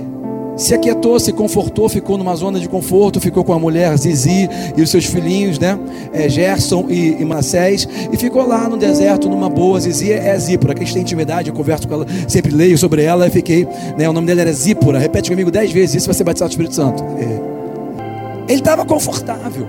se 0.59 0.75
aquietou, 0.75 1.21
se 1.21 1.33
confortou, 1.33 1.89
ficou 1.89 2.19
numa 2.19 2.35
zona 2.35 2.59
de 2.59 2.69
conforto, 2.69 3.21
ficou 3.21 3.45
com 3.45 3.53
a 3.53 3.59
mulher 3.59 3.97
Zizi 3.97 4.51
e 4.77 4.83
os 4.83 4.91
seus 4.91 5.05
filhinhos, 5.05 5.57
né? 5.57 5.79
É, 6.13 6.29
Gerson 6.29 6.87
e, 6.89 7.17
e 7.21 7.25
Manassés, 7.25 7.89
e 8.13 8.17
ficou 8.17 8.45
lá 8.45 8.69
no 8.69 8.77
deserto, 8.77 9.29
numa 9.29 9.49
boa. 9.49 9.79
Zizi 9.79 10.13
é 10.13 10.37
Zípora, 10.37 10.75
quem 10.75 10.85
tem 10.85 11.03
intimidade, 11.03 11.49
eu 11.49 11.55
converso 11.55 11.87
com 11.87 11.95
ela, 11.95 12.07
sempre 12.27 12.53
leio 12.53 12.77
sobre 12.77 13.05
ela 13.05 13.29
e 13.29 13.31
fiquei, 13.31 13.69
né? 13.97 14.09
O 14.09 14.13
nome 14.13 14.27
dela 14.27 14.41
era 14.41 14.53
Zípora, 14.53 14.99
repete 14.99 15.31
comigo 15.31 15.49
dez 15.49 15.71
vezes, 15.71 15.95
isso 15.95 16.07
vai 16.07 16.15
ser 16.15 16.25
batizado 16.25 16.49
do 16.49 16.53
Espírito 16.53 16.75
Santo. 16.75 17.05
É. 17.05 18.53
Ele 18.53 18.59
estava 18.59 18.85
confortável, 18.85 19.65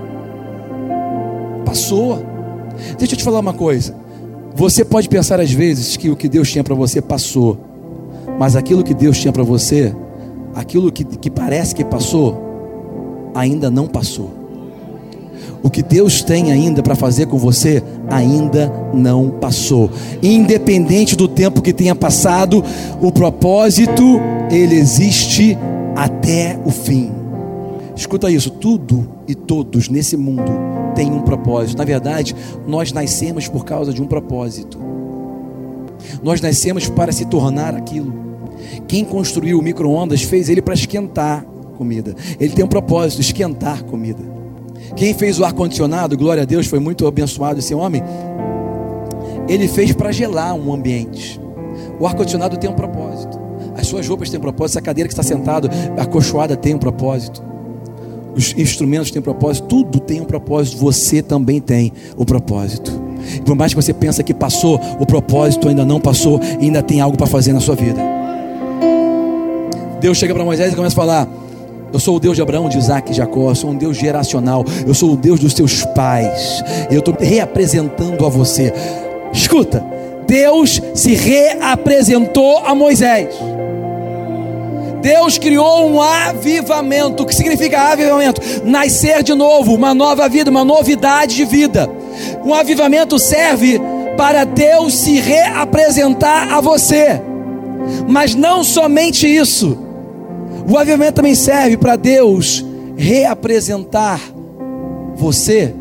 passou. 1.64 2.26
Deixa 2.98 3.14
eu 3.14 3.18
te 3.18 3.24
falar 3.24 3.40
uma 3.40 3.54
coisa. 3.54 3.94
Você 4.56 4.84
pode 4.84 5.08
pensar 5.08 5.40
às 5.40 5.52
vezes 5.52 5.96
que 5.96 6.10
o 6.10 6.16
que 6.16 6.28
Deus 6.28 6.50
tinha 6.50 6.64
para 6.64 6.74
você 6.74 7.00
passou, 7.00 7.58
mas 8.40 8.56
aquilo 8.56 8.84
que 8.84 8.96
Deus 8.96 9.20
tinha 9.20 9.32
para 9.32 9.44
você 9.44 9.94
aquilo 10.60 10.92
que, 10.92 11.06
que 11.06 11.30
parece 11.30 11.74
que 11.74 11.86
passou, 11.86 12.38
ainda 13.34 13.72
não 13.72 13.88
passou. 13.88 14.30
O 15.64 15.70
que 15.70 15.82
Deus 15.82 16.22
tem 16.22 16.52
ainda 16.52 16.84
para 16.84 16.96
fazer 16.96 17.28
com 17.28 17.38
você, 17.38 17.82
ainda 18.10 18.72
não 18.94 19.30
passou. 19.30 19.90
Independente 20.22 21.16
do 21.16 21.30
tempo 21.30 21.62
que 21.62 21.72
tenha 21.72 21.96
passado, 21.96 22.64
o 23.02 23.10
propósito, 23.10 24.20
ele 24.52 24.76
existe 24.76 25.58
até 25.96 26.60
o 26.66 26.72
fim. 26.72 27.12
Escuta 27.96 28.30
isso, 28.30 28.50
tudo 28.50 29.08
e 29.28 29.36
todos 29.36 29.88
nesse 29.88 30.18
mundo 30.18 30.52
têm 30.94 31.12
um 31.12 31.22
propósito. 31.22 31.78
Na 31.78 31.86
verdade, 31.86 32.36
nós 32.68 32.92
nascemos 32.92 33.48
por 33.48 33.64
causa 33.64 33.94
de 33.94 34.02
um 34.02 34.08
propósito. 34.08 34.78
Nós 36.22 36.42
nascemos 36.42 36.90
para 36.90 37.14
se 37.14 37.26
tornar 37.26 37.76
aquilo. 37.76 38.29
Quem 38.90 39.06
construiu 39.06 39.60
o 39.60 39.62
micro-ondas 39.62 40.24
fez 40.24 40.50
ele 40.50 40.64
para 40.64 40.74
esquentar 40.74 41.46
comida. 41.78 42.16
Ele 42.40 42.52
tem 42.52 42.66
um 42.66 42.68
propósito, 42.68 43.22
esquentar 43.22 43.84
comida. 43.84 44.24
Quem 44.96 45.14
fez 45.14 45.40
o 45.40 45.46
ar-condicionado, 45.46 46.18
glória 46.18 46.42
a 46.42 46.46
Deus, 46.46 46.66
foi 46.66 46.80
muito 46.80 47.06
abençoado 47.06 47.60
esse 47.60 47.76
homem. 47.76 48.02
Ele 49.48 49.68
fez 49.68 49.92
para 49.92 50.12
gelar 50.12 50.56
um 50.56 50.74
ambiente. 50.74 51.40
O 52.00 52.08
ar-condicionado 52.08 52.58
tem 52.58 52.68
um 52.68 52.74
propósito. 52.74 53.40
As 53.78 53.86
suas 53.86 54.08
roupas 54.08 54.32
têm 54.32 54.40
um 54.40 54.42
propósito. 54.42 54.78
Essa 54.78 54.82
cadeira 54.82 55.08
que 55.08 55.14
está 55.14 55.22
sentado, 55.22 55.70
acolchoada, 55.96 56.58
tem 56.58 56.74
um 56.74 56.80
propósito. 56.80 57.44
Os 58.36 58.58
instrumentos 58.58 59.12
têm 59.12 59.20
um 59.20 59.24
propósito. 59.24 59.68
Tudo 59.68 60.00
tem 60.00 60.20
um 60.20 60.26
propósito. 60.26 60.78
Você 60.78 61.22
também 61.22 61.62
tem 61.62 61.94
o 62.18 62.24
um 62.24 62.26
propósito. 62.26 62.92
Por 63.46 63.56
mais 63.56 63.72
que 63.72 63.80
você 63.80 63.94
pense 63.94 64.24
que 64.24 64.34
passou, 64.34 64.82
o 65.00 65.06
propósito 65.06 65.70
ainda 65.70 65.86
não 65.86 66.02
passou 66.02 66.40
ainda 66.60 66.82
tem 66.82 67.00
algo 67.00 67.16
para 67.16 67.28
fazer 67.28 67.54
na 67.54 67.60
sua 67.60 67.76
vida. 67.76 68.19
Deus 70.00 70.18
chega 70.18 70.34
para 70.34 70.44
Moisés 70.44 70.74
e 70.74 70.76
começa 70.76 70.94
a 70.94 70.96
falar: 70.96 71.28
Eu 71.92 72.00
sou 72.00 72.16
o 72.16 72.20
Deus 72.20 72.36
de 72.36 72.42
Abraão, 72.42 72.70
de 72.70 72.78
Isaac 72.78 73.12
e 73.12 73.14
Jacó, 73.14 73.50
eu 73.50 73.56
sou 73.56 73.72
um 73.72 73.76
Deus 73.76 73.98
geracional, 73.98 74.66
eu 74.88 74.94
sou 74.94 75.14
o 75.14 75.18
Deus 75.18 75.40
dos 75.40 75.54
teus 75.54 75.84
pais, 75.96 76.64
eu 76.90 77.00
estou 77.00 77.16
reapresentando 77.20 78.26
a 78.26 78.30
você. 78.30 78.74
Escuta, 79.34 79.84
Deus 80.26 80.82
se 80.94 81.14
reapresentou 81.16 82.60
a 82.60 82.74
Moisés. 82.74 83.36
Deus 85.02 85.38
criou 85.38 85.90
um 85.90 86.02
avivamento. 86.02 87.24
O 87.24 87.26
que 87.26 87.34
significa 87.34 87.92
avivamento? 87.92 88.42
Nascer 88.66 89.24
de 89.24 89.34
novo, 89.34 89.74
uma 89.74 89.94
nova 89.94 90.28
vida, 90.28 90.52
uma 90.52 90.66
novidade 90.66 91.36
de 91.36 91.46
vida. 91.46 91.90
Um 92.44 92.54
avivamento 92.54 93.18
serve 93.18 93.80
para 94.18 94.44
Deus 94.44 94.94
se 94.94 95.20
reapresentar 95.20 96.52
a 96.52 96.60
você. 96.60 97.22
Mas 98.08 98.36
não 98.36 98.64
somente 98.64 99.26
isso. 99.26 99.89
O 100.70 100.78
avivamento 100.78 101.14
também 101.14 101.34
serve 101.34 101.78
para 101.78 101.96
Deus 101.96 102.64
reapresentar 102.96 104.22
você 105.16 105.74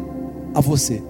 a 0.55 0.61
você. 0.63 1.03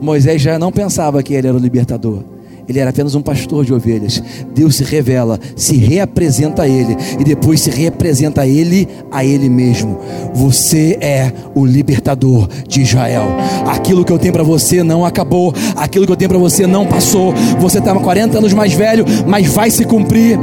Moisés 0.00 0.40
já 0.40 0.58
não 0.58 0.72
pensava 0.72 1.22
que 1.22 1.34
ele 1.34 1.48
era 1.48 1.56
o 1.56 1.60
libertador. 1.60 2.24
Ele 2.68 2.78
era 2.78 2.90
apenas 2.90 3.14
um 3.14 3.22
pastor 3.22 3.64
de 3.64 3.72
ovelhas. 3.72 4.22
Deus 4.54 4.76
se 4.76 4.84
revela, 4.84 5.38
se 5.56 5.76
reapresenta 5.76 6.62
a 6.62 6.68
ele 6.68 6.96
e 7.18 7.24
depois 7.24 7.60
se 7.60 7.70
representa 7.70 8.42
a 8.42 8.46
ele 8.46 8.88
a 9.10 9.24
ele 9.24 9.48
mesmo. 9.48 9.98
Você 10.34 10.98
é 11.00 11.32
o 11.54 11.64
libertador 11.64 12.48
de 12.66 12.82
Israel. 12.82 13.26
Aquilo 13.66 14.04
que 14.04 14.12
eu 14.12 14.18
tenho 14.18 14.32
para 14.32 14.42
você 14.42 14.82
não 14.82 15.04
acabou, 15.04 15.54
aquilo 15.76 16.06
que 16.06 16.12
eu 16.12 16.16
tenho 16.16 16.28
para 16.28 16.38
você 16.38 16.66
não 16.66 16.86
passou. 16.86 17.32
Você 17.60 17.78
estava 17.78 18.00
40 18.00 18.38
anos 18.38 18.52
mais 18.52 18.72
velho, 18.72 19.04
mas 19.26 19.46
vai 19.46 19.70
se 19.70 19.84
cumprir. 19.84 20.38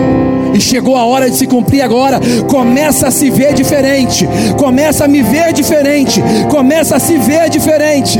E 0.54 0.60
chegou 0.60 0.96
a 0.96 1.06
hora 1.06 1.30
de 1.30 1.38
se 1.38 1.48
cumprir 1.48 1.82
agora. 1.82 2.20
Começa 2.50 3.08
a 3.08 3.12
se 3.12 3.30
ver 3.30 3.54
diferente. 3.54 4.28
Começa 4.58 5.06
a 5.06 5.08
me 5.08 5.22
ver 5.22 5.54
diferente. 5.54 6.22
Começa 6.50 6.96
a 6.96 7.00
se 7.00 7.18
ver 7.18 7.50
diferente. 7.50 8.20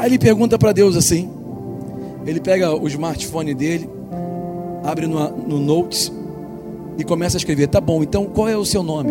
Aí 0.00 0.08
ele 0.08 0.18
pergunta 0.18 0.58
para 0.58 0.72
Deus 0.72 0.96
assim. 0.96 1.28
Ele 2.26 2.40
pega 2.40 2.74
o 2.74 2.88
smartphone 2.88 3.54
dele, 3.54 3.88
abre 4.82 5.06
no, 5.06 5.28
no 5.30 5.58
Notes 5.58 6.10
e 6.96 7.04
começa 7.04 7.36
a 7.36 7.38
escrever: 7.38 7.68
Tá 7.68 7.82
bom, 7.82 8.02
então 8.02 8.24
qual 8.24 8.48
é 8.48 8.56
o 8.56 8.64
seu 8.64 8.82
nome? 8.82 9.10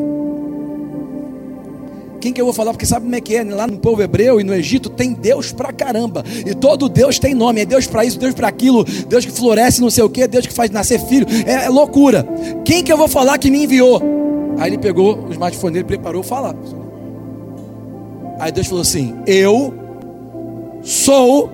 Quem 2.19 2.33
que 2.33 2.41
eu 2.41 2.45
vou 2.45 2.53
falar? 2.55 2.71
Porque 2.71 2.87
sabe 2.87 3.05
como 3.05 3.15
é 3.15 3.21
que 3.21 3.35
é? 3.35 3.43
Lá 3.43 3.67
no 3.67 3.77
povo 3.77 4.01
hebreu 4.01 4.41
e 4.41 4.43
no 4.43 4.53
Egito 4.53 4.89
tem 4.89 5.13
Deus 5.13 5.51
pra 5.51 5.71
caramba. 5.71 6.23
E 6.43 6.55
todo 6.55 6.89
Deus 6.89 7.19
tem 7.19 7.35
nome. 7.35 7.61
É 7.61 7.65
Deus 7.65 7.85
para 7.85 8.03
isso, 8.03 8.17
Deus 8.17 8.33
para 8.33 8.47
aquilo. 8.47 8.83
Deus 8.83 9.23
que 9.23 9.31
floresce 9.31 9.79
não 9.79 9.91
sei 9.91 10.03
o 10.03 10.09
que, 10.09 10.27
Deus 10.27 10.47
que 10.47 10.53
faz 10.53 10.71
nascer 10.71 10.99
filho. 11.01 11.27
É, 11.45 11.65
é, 11.65 11.69
loucura. 11.69 12.27
Quem 12.65 12.83
que 12.83 12.91
eu 12.91 12.97
vou 12.97 13.07
falar 13.07 13.37
que 13.37 13.51
me 13.51 13.63
enviou? 13.63 14.01
Aí 14.57 14.71
ele 14.71 14.79
pegou 14.79 15.27
o 15.27 15.31
smartphone 15.31 15.73
dele, 15.73 15.85
preparou, 15.85 16.23
fala. 16.23 16.55
Aí 18.39 18.51
Deus 18.51 18.65
falou 18.65 18.81
assim: 18.81 19.15
Eu 19.27 19.78
sou. 20.81 21.51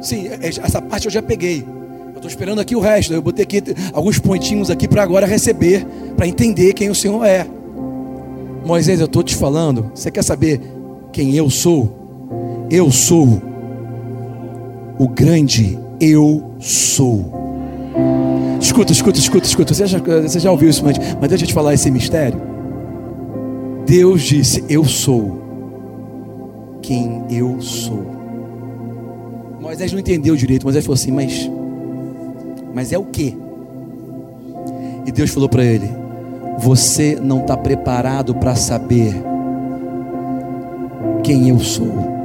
Sim, 0.00 0.28
é, 0.28 0.48
essa 0.48 0.80
parte 0.80 1.06
eu 1.06 1.10
já 1.10 1.22
peguei. 1.22 1.64
Eu 2.08 2.16
estou 2.16 2.28
esperando 2.28 2.60
aqui 2.60 2.74
o 2.74 2.80
resto. 2.80 3.12
Eu 3.12 3.22
botei 3.22 3.44
aqui 3.44 3.62
alguns 3.92 4.18
pontinhos 4.18 4.70
aqui 4.70 4.88
para 4.88 5.02
agora 5.02 5.26
receber, 5.26 5.86
para 6.16 6.26
entender 6.26 6.72
quem 6.72 6.90
o 6.90 6.94
Senhor 6.94 7.24
é. 7.24 7.46
Moisés, 8.64 9.00
eu 9.00 9.06
estou 9.06 9.22
te 9.22 9.34
falando. 9.34 9.90
Você 9.94 10.10
quer 10.10 10.22
saber 10.22 10.60
quem 11.12 11.34
eu 11.34 11.48
sou? 11.50 12.66
Eu 12.70 12.90
sou 12.90 13.40
o 14.98 15.08
grande 15.08 15.78
eu 16.00 16.52
sou. 16.58 17.32
Escuta, 18.60 18.92
escuta, 18.92 19.18
escuta, 19.18 19.46
escuta. 19.46 19.74
Você 19.74 19.86
já, 19.86 19.98
você 19.98 20.40
já 20.40 20.50
ouviu 20.50 20.68
isso 20.68 20.86
antes, 20.86 21.16
mas 21.20 21.28
deixa 21.28 21.44
eu 21.44 21.48
te 21.48 21.54
falar 21.54 21.74
esse 21.74 21.90
mistério. 21.90 22.40
Deus 23.86 24.22
disse: 24.22 24.64
Eu 24.68 24.84
sou 24.84 25.40
quem 26.82 27.24
eu 27.30 27.60
sou. 27.60 28.15
Moisés 29.60 29.92
não 29.92 29.98
entendeu 29.98 30.36
direito. 30.36 30.64
Moisés 30.64 30.84
falou 30.84 30.94
assim: 30.94 31.12
Mas, 31.12 31.50
mas 32.74 32.92
é 32.92 32.98
o 32.98 33.04
que? 33.04 33.36
E 35.06 35.12
Deus 35.12 35.30
falou 35.30 35.48
para 35.48 35.64
ele: 35.64 35.90
Você 36.58 37.18
não 37.20 37.40
está 37.40 37.56
preparado 37.56 38.34
para 38.34 38.54
saber 38.54 39.14
quem 41.22 41.48
eu 41.48 41.58
sou. 41.58 42.16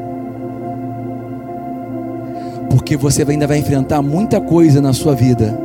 Porque 2.70 2.96
você 2.96 3.24
ainda 3.24 3.48
vai 3.48 3.58
enfrentar 3.58 4.02
muita 4.02 4.40
coisa 4.40 4.82
na 4.82 4.94
sua 4.94 5.14
vida. 5.14 5.58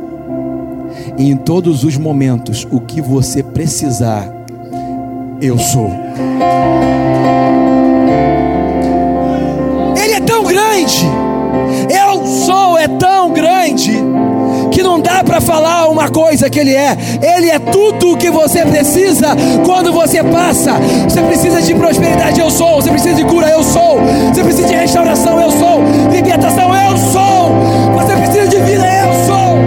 E 1.17 1.29
em 1.29 1.37
todos 1.37 1.83
os 1.83 1.97
momentos, 1.97 2.67
o 2.69 2.79
que 2.79 3.01
você 3.01 3.41
precisar, 3.43 4.29
eu 5.41 5.57
sou. 5.57 5.89
É 12.77 12.87
tão 12.87 13.31
grande 13.31 13.91
que 14.71 14.83
não 14.83 14.99
dá 14.99 15.23
para 15.23 15.41
falar 15.41 15.87
uma 15.89 16.09
coisa 16.09 16.49
que 16.49 16.59
ele 16.59 16.75
é. 16.75 16.97
Ele 17.21 17.49
é 17.49 17.59
tudo 17.59 18.13
o 18.13 18.17
que 18.17 18.29
você 18.29 18.65
precisa 18.65 19.29
quando 19.65 19.91
você 19.91 20.23
passa. 20.23 20.73
Você 21.07 21.21
precisa 21.21 21.61
de 21.61 21.73
prosperidade, 21.73 22.39
eu 22.39 22.49
sou. 22.49 22.75
Você 22.75 22.89
precisa 22.89 23.15
de 23.15 23.25
cura, 23.25 23.49
eu 23.49 23.63
sou. 23.63 23.99
Você 24.33 24.43
precisa 24.43 24.67
de 24.67 24.75
restauração, 24.75 25.39
eu 25.41 25.51
sou. 25.51 25.81
Libertação, 26.11 26.75
eu 26.75 26.97
sou. 26.97 27.55
Você 27.95 28.15
precisa 28.15 28.47
de 28.47 28.57
vida, 28.59 28.85
eu 28.85 29.13
sou. 29.25 29.57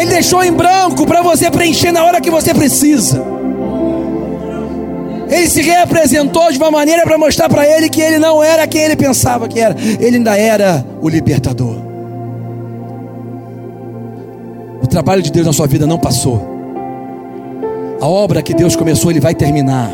Ele 0.00 0.10
deixou 0.10 0.42
em 0.42 0.52
branco 0.52 1.06
para 1.06 1.22
você 1.22 1.50
preencher 1.50 1.92
na 1.92 2.04
hora 2.04 2.20
que 2.20 2.30
você 2.30 2.54
precisa. 2.54 3.31
Ele 5.32 5.48
se 5.48 5.62
reapresentou 5.62 6.52
de 6.52 6.58
uma 6.58 6.70
maneira 6.70 7.04
para 7.04 7.16
mostrar 7.16 7.48
para 7.48 7.66
ele 7.66 7.88
que 7.88 8.02
ele 8.02 8.18
não 8.18 8.44
era 8.44 8.66
quem 8.66 8.82
ele 8.82 8.96
pensava 8.96 9.48
que 9.48 9.58
era. 9.58 9.74
Ele 9.98 10.18
ainda 10.18 10.36
era 10.36 10.84
o 11.00 11.08
libertador. 11.08 11.76
O 14.82 14.86
trabalho 14.86 15.22
de 15.22 15.32
Deus 15.32 15.46
na 15.46 15.52
sua 15.52 15.66
vida 15.66 15.86
não 15.86 15.98
passou. 15.98 16.52
A 17.98 18.06
obra 18.06 18.42
que 18.42 18.52
Deus 18.52 18.76
começou, 18.76 19.10
Ele 19.10 19.20
vai 19.20 19.34
terminar. 19.34 19.90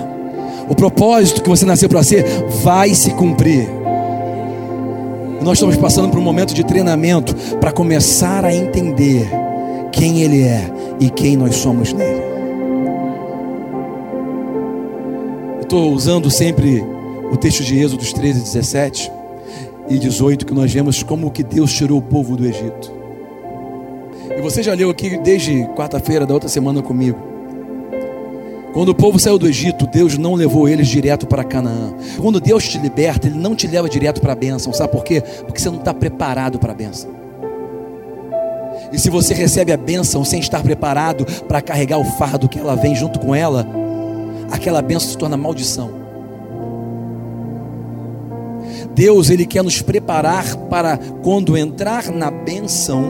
O 0.68 0.74
propósito 0.74 1.42
que 1.42 1.48
você 1.48 1.64
nasceu 1.64 1.88
para 1.88 2.02
ser 2.02 2.24
vai 2.62 2.94
se 2.94 3.10
cumprir. 3.10 3.68
Nós 5.40 5.58
estamos 5.58 5.76
passando 5.76 6.08
por 6.08 6.18
um 6.18 6.22
momento 6.22 6.52
de 6.52 6.64
treinamento 6.64 7.34
para 7.60 7.70
começar 7.70 8.44
a 8.44 8.54
entender 8.54 9.30
quem 9.92 10.22
Ele 10.22 10.42
é 10.42 10.68
e 10.98 11.10
quem 11.10 11.36
nós 11.36 11.54
somos 11.56 11.92
nele. 11.92 12.37
Estou 15.68 15.92
usando 15.92 16.30
sempre 16.30 16.82
o 17.30 17.36
texto 17.36 17.62
de 17.62 17.78
Êxodo 17.78 18.02
13, 18.02 18.40
17 18.40 19.12
e 19.90 19.98
18, 19.98 20.46
que 20.46 20.54
nós 20.54 20.72
vemos 20.72 21.02
como 21.02 21.30
que 21.30 21.42
Deus 21.42 21.70
tirou 21.74 21.98
o 21.98 22.02
povo 22.02 22.38
do 22.38 22.46
Egito. 22.46 22.90
E 24.34 24.40
você 24.40 24.62
já 24.62 24.72
leu 24.72 24.88
aqui 24.88 25.18
desde 25.18 25.66
quarta-feira 25.76 26.24
da 26.24 26.32
outra 26.32 26.48
semana 26.48 26.80
comigo. 26.80 27.18
Quando 28.72 28.88
o 28.88 28.94
povo 28.94 29.18
saiu 29.18 29.38
do 29.38 29.46
Egito, 29.46 29.86
Deus 29.86 30.16
não 30.16 30.32
levou 30.32 30.66
eles 30.66 30.88
direto 30.88 31.26
para 31.26 31.44
Canaã. 31.44 31.92
Quando 32.16 32.40
Deus 32.40 32.66
te 32.66 32.78
liberta, 32.78 33.26
Ele 33.26 33.38
não 33.38 33.54
te 33.54 33.66
leva 33.66 33.90
direto 33.90 34.22
para 34.22 34.32
a 34.32 34.36
bênção. 34.36 34.72
Sabe 34.72 34.90
por 34.90 35.04
quê? 35.04 35.20
Porque 35.20 35.60
você 35.60 35.68
não 35.68 35.80
está 35.80 35.92
preparado 35.92 36.58
para 36.58 36.72
a 36.72 36.74
bênção. 36.74 37.10
E 38.90 38.98
se 38.98 39.10
você 39.10 39.34
recebe 39.34 39.70
a 39.70 39.76
bênção 39.76 40.24
sem 40.24 40.40
estar 40.40 40.62
preparado 40.62 41.26
para 41.46 41.60
carregar 41.60 41.98
o 41.98 42.04
fardo 42.04 42.48
que 42.48 42.58
ela 42.58 42.74
vem 42.74 42.94
junto 42.94 43.18
com 43.18 43.34
ela, 43.34 43.87
aquela 44.50 44.82
bênção 44.82 45.10
se 45.10 45.18
torna 45.18 45.36
maldição. 45.36 45.90
Deus, 48.94 49.30
Ele 49.30 49.46
quer 49.46 49.62
nos 49.62 49.80
preparar 49.80 50.56
para 50.68 50.98
quando 51.22 51.56
entrar 51.56 52.10
na 52.10 52.30
bênção, 52.30 53.04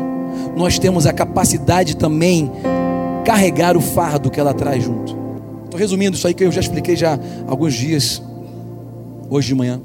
nós 0.56 0.78
temos 0.78 1.06
a 1.06 1.12
capacidade 1.12 1.96
também 1.96 2.50
carregar 3.24 3.76
o 3.76 3.80
fardo 3.80 4.30
que 4.30 4.38
ela 4.38 4.52
traz 4.52 4.84
junto. 4.84 5.16
Estou 5.64 5.78
resumindo 5.78 6.16
isso 6.16 6.26
aí 6.26 6.34
que 6.34 6.44
eu 6.44 6.52
já 6.52 6.60
expliquei 6.60 6.96
já 6.96 7.18
alguns 7.46 7.74
dias, 7.74 8.22
hoje 9.30 9.48
de 9.48 9.54
manhã. 9.54 9.80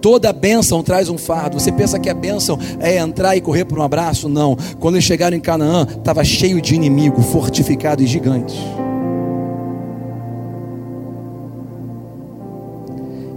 Toda 0.00 0.32
bênção 0.32 0.82
traz 0.82 1.08
um 1.08 1.16
fardo. 1.16 1.58
Você 1.58 1.72
pensa 1.72 1.98
que 1.98 2.10
a 2.10 2.14
bênção 2.14 2.58
é 2.78 2.98
entrar 2.98 3.36
e 3.36 3.40
correr 3.40 3.64
por 3.64 3.78
um 3.78 3.82
abraço? 3.82 4.28
Não. 4.28 4.56
Quando 4.78 4.96
eles 4.96 5.04
chegaram 5.04 5.34
em 5.34 5.40
Canaã, 5.40 5.86
estava 5.90 6.22
cheio 6.22 6.60
de 6.60 6.74
inimigo, 6.74 7.22
fortificado 7.22 8.02
e 8.02 8.06
gigantes. 8.06 8.56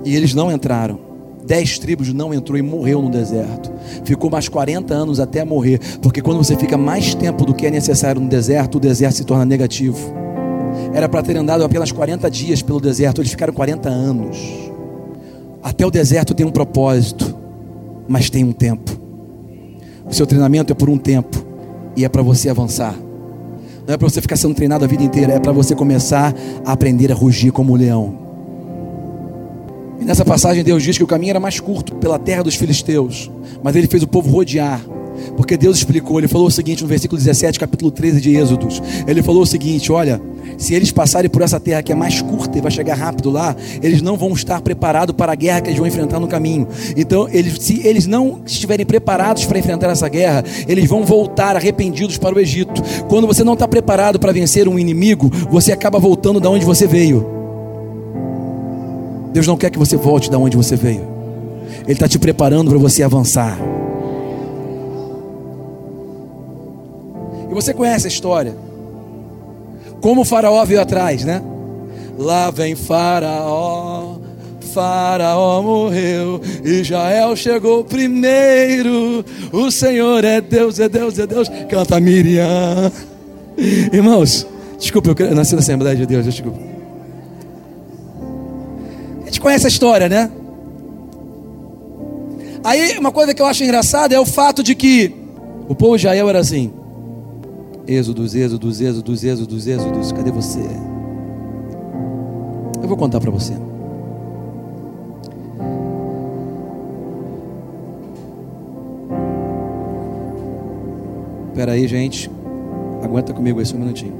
E 0.07 0.15
eles 0.15 0.33
não 0.33 0.49
entraram. 0.49 0.97
Dez 1.45 1.77
tribos 1.77 2.13
não 2.13 2.33
entrou 2.33 2.57
e 2.57 2.61
morreu 2.61 3.01
no 3.01 3.09
deserto. 3.09 3.69
Ficou 4.05 4.29
mais 4.29 4.47
40 4.47 4.93
anos 4.93 5.19
até 5.19 5.43
morrer. 5.43 5.81
Porque 6.01 6.21
quando 6.21 6.37
você 6.37 6.55
fica 6.55 6.77
mais 6.77 7.13
tempo 7.13 7.45
do 7.45 7.53
que 7.53 7.67
é 7.67 7.69
necessário 7.69 8.21
no 8.21 8.29
deserto, 8.29 8.75
o 8.75 8.79
deserto 8.79 9.17
se 9.17 9.25
torna 9.25 9.43
negativo. 9.43 9.97
Era 10.93 11.09
para 11.09 11.21
ter 11.21 11.35
andado 11.35 11.61
apenas 11.61 11.91
40 11.91 12.31
dias 12.31 12.61
pelo 12.61 12.79
deserto, 12.79 13.19
eles 13.19 13.31
ficaram 13.31 13.53
40 13.53 13.89
anos. 13.89 14.37
Até 15.61 15.85
o 15.85 15.91
deserto 15.91 16.33
tem 16.33 16.45
um 16.45 16.51
propósito, 16.51 17.35
mas 18.07 18.29
tem 18.29 18.45
um 18.45 18.53
tempo. 18.53 18.97
O 20.09 20.13
seu 20.13 20.25
treinamento 20.25 20.71
é 20.71 20.75
por 20.75 20.89
um 20.89 20.97
tempo 20.97 21.45
e 21.97 22.05
é 22.05 22.09
para 22.09 22.21
você 22.21 22.49
avançar. 22.49 22.95
Não 23.85 23.93
é 23.93 23.97
para 23.97 24.07
você 24.07 24.21
ficar 24.21 24.37
sendo 24.37 24.55
treinado 24.55 24.85
a 24.85 24.87
vida 24.87 25.03
inteira, 25.03 25.33
é 25.33 25.39
para 25.39 25.51
você 25.51 25.75
começar 25.75 26.33
a 26.63 26.71
aprender 26.71 27.11
a 27.11 27.15
rugir 27.15 27.51
como 27.51 27.73
um 27.73 27.75
leão. 27.75 28.26
Nessa 30.07 30.23
passagem 30.23 30.63
Deus 30.63 30.81
diz 30.83 30.97
que 30.97 31.03
o 31.03 31.07
caminho 31.07 31.31
era 31.31 31.39
mais 31.39 31.59
curto 31.59 31.93
pela 31.95 32.17
terra 32.17 32.41
dos 32.41 32.55
filisteus, 32.55 33.29
mas 33.61 33.75
ele 33.75 33.87
fez 33.87 34.01
o 34.03 34.07
povo 34.07 34.29
rodear. 34.29 34.81
Porque 35.35 35.57
Deus 35.57 35.75
explicou, 35.75 36.17
ele 36.17 36.29
falou 36.29 36.47
o 36.47 36.51
seguinte 36.51 36.81
no 36.81 36.87
versículo 36.87 37.19
17, 37.19 37.59
capítulo 37.59 37.91
13 37.91 38.21
de 38.21 38.33
Êxodos. 38.33 38.81
Ele 39.05 39.21
falou 39.21 39.41
o 39.41 39.45
seguinte: 39.45 39.91
Olha, 39.91 40.21
se 40.57 40.73
eles 40.73 40.93
passarem 40.93 41.29
por 41.29 41.41
essa 41.41 41.59
terra 41.59 41.83
que 41.83 41.91
é 41.91 41.95
mais 41.95 42.21
curta 42.21 42.57
e 42.57 42.61
vai 42.61 42.71
chegar 42.71 42.95
rápido 42.95 43.29
lá, 43.29 43.53
eles 43.83 44.01
não 44.01 44.15
vão 44.15 44.31
estar 44.31 44.61
preparados 44.61 45.13
para 45.13 45.33
a 45.33 45.35
guerra 45.35 45.59
que 45.59 45.67
eles 45.67 45.77
vão 45.77 45.87
enfrentar 45.87 46.21
no 46.21 46.27
caminho. 46.27 46.69
Então, 46.95 47.27
eles, 47.29 47.57
se 47.59 47.85
eles 47.85 48.07
não 48.07 48.39
estiverem 48.45 48.85
preparados 48.85 49.43
para 49.43 49.59
enfrentar 49.59 49.89
essa 49.89 50.07
guerra, 50.07 50.41
eles 50.69 50.87
vão 50.87 51.03
voltar 51.03 51.57
arrependidos 51.57 52.17
para 52.17 52.33
o 52.33 52.39
Egito. 52.39 52.81
Quando 53.09 53.27
você 53.27 53.43
não 53.43 53.55
está 53.55 53.67
preparado 53.67 54.19
para 54.19 54.31
vencer 54.31 54.69
um 54.69 54.79
inimigo, 54.79 55.29
você 55.51 55.73
acaba 55.73 55.99
voltando 55.99 56.39
da 56.39 56.49
onde 56.49 56.63
você 56.63 56.87
veio. 56.87 57.36
Deus 59.31 59.47
não 59.47 59.57
quer 59.57 59.69
que 59.69 59.79
você 59.79 59.97
volte 59.97 60.29
da 60.29 60.37
onde 60.37 60.57
você 60.57 60.75
veio. 60.75 61.07
Ele 61.83 61.93
está 61.93 62.07
te 62.07 62.19
preparando 62.19 62.69
para 62.69 62.79
você 62.79 63.03
avançar. 63.03 63.57
E 67.49 67.53
você 67.53 67.73
conhece 67.73 68.07
a 68.07 68.09
história. 68.09 68.55
Como 70.01 70.21
o 70.21 70.25
faraó 70.25 70.63
veio 70.65 70.81
atrás, 70.81 71.23
né? 71.23 71.41
Lá 72.17 72.49
vem 72.49 72.75
faraó, 72.75 74.15
faraó 74.73 75.61
morreu, 75.61 76.41
Jael 76.83 77.35
chegou 77.35 77.83
primeiro. 77.83 79.23
O 79.51 79.71
Senhor 79.71 80.23
é 80.23 80.41
Deus, 80.41 80.79
é 80.79 80.89
Deus, 80.89 81.17
é 81.19 81.27
Deus. 81.27 81.47
Canta 81.69 81.99
Miriam. 81.99 82.91
Irmãos, 83.91 84.45
desculpa, 84.79 85.15
eu 85.23 85.35
nasci 85.35 85.53
na 85.53 85.59
Assembleia 85.59 85.95
de 85.95 86.05
Deus, 86.05 86.25
desculpa. 86.25 86.66
A 89.27 89.29
gente 89.29 89.41
conhece 89.41 89.65
a 89.65 89.67
história, 89.67 90.07
né? 90.07 90.31
Aí, 92.63 92.97
uma 92.97 93.11
coisa 93.11 93.33
que 93.33 93.41
eu 93.41 93.45
acho 93.45 93.61
engraçada 93.61 94.15
é 94.15 94.19
o 94.19 94.25
fato 94.25 94.63
de 94.63 94.73
que 94.73 95.13
o 95.67 95.75
povo 95.75 95.97
de 95.97 96.03
Jael 96.03 96.29
era 96.29 96.39
assim: 96.39 96.71
Êxodos, 97.85 98.33
Êxodos, 98.33 98.79
Êxodos, 98.79 99.23
Êxodos, 99.25 99.67
Êxodos, 99.67 100.11
cadê 100.13 100.31
você? 100.31 100.61
Eu 102.81 102.87
vou 102.87 102.95
contar 102.95 103.19
para 103.19 103.29
você. 103.29 103.51
Espera 111.49 111.73
aí, 111.73 111.85
gente. 111.85 112.31
Aguenta 113.03 113.33
comigo 113.33 113.65
só 113.65 113.75
um 113.75 113.79
minutinho. 113.79 114.13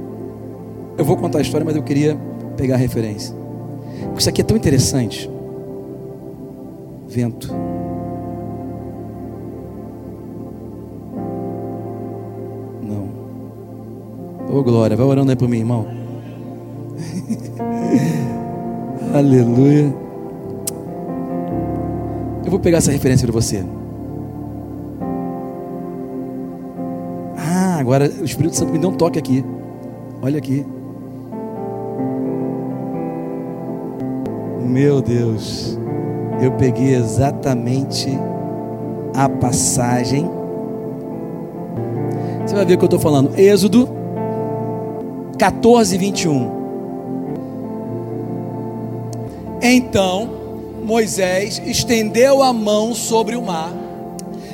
Eu 0.97 1.05
vou 1.05 1.15
contar 1.15 1.37
a 1.37 1.41
história, 1.41 1.63
mas 1.63 1.77
eu 1.77 1.83
queria 1.83 2.17
pegar 2.57 2.75
a 2.75 2.77
referência. 2.77 3.36
Porque 4.01 4.19
isso 4.19 4.29
aqui 4.29 4.41
é 4.41 4.43
tão 4.43 4.57
interessante. 4.57 5.29
Vento. 7.07 7.53
Não. 12.83 13.09
Ô 14.49 14.59
oh, 14.59 14.63
glória, 14.63 14.95
vai 14.95 15.05
orando 15.05 15.31
aí 15.31 15.35
por 15.35 15.47
mim, 15.47 15.59
irmão. 15.59 15.87
Aleluia. 19.13 19.93
Eu 22.43 22.51
vou 22.51 22.59
pegar 22.59 22.77
essa 22.77 22.91
referência 22.91 23.27
para 23.27 23.33
você. 23.33 23.63
Ah, 27.37 27.77
agora 27.79 28.09
o 28.21 28.25
Espírito 28.25 28.55
Santo 28.55 28.71
me 28.71 28.79
deu 28.79 28.89
um 28.89 28.93
toque 28.93 29.19
aqui. 29.19 29.43
Olha 30.21 30.37
aqui. 30.37 30.65
Meu 34.77 35.01
Deus. 35.01 35.75
Eu 36.39 36.51
peguei 36.51 36.93
exatamente 36.93 38.07
a 39.11 39.27
passagem. 39.27 40.29
Você 42.45 42.53
vai 42.53 42.63
ver 42.63 42.75
o 42.75 42.77
que 42.77 42.83
eu 42.83 42.85
estou 42.85 42.99
falando. 42.99 43.35
Êxodo 43.39 43.89
14, 45.39 45.97
21. 45.97 46.51
Então 49.63 50.29
Moisés 50.83 51.59
estendeu 51.65 52.43
a 52.43 52.53
mão 52.53 52.93
sobre 52.93 53.35
o 53.35 53.41
mar, 53.41 53.73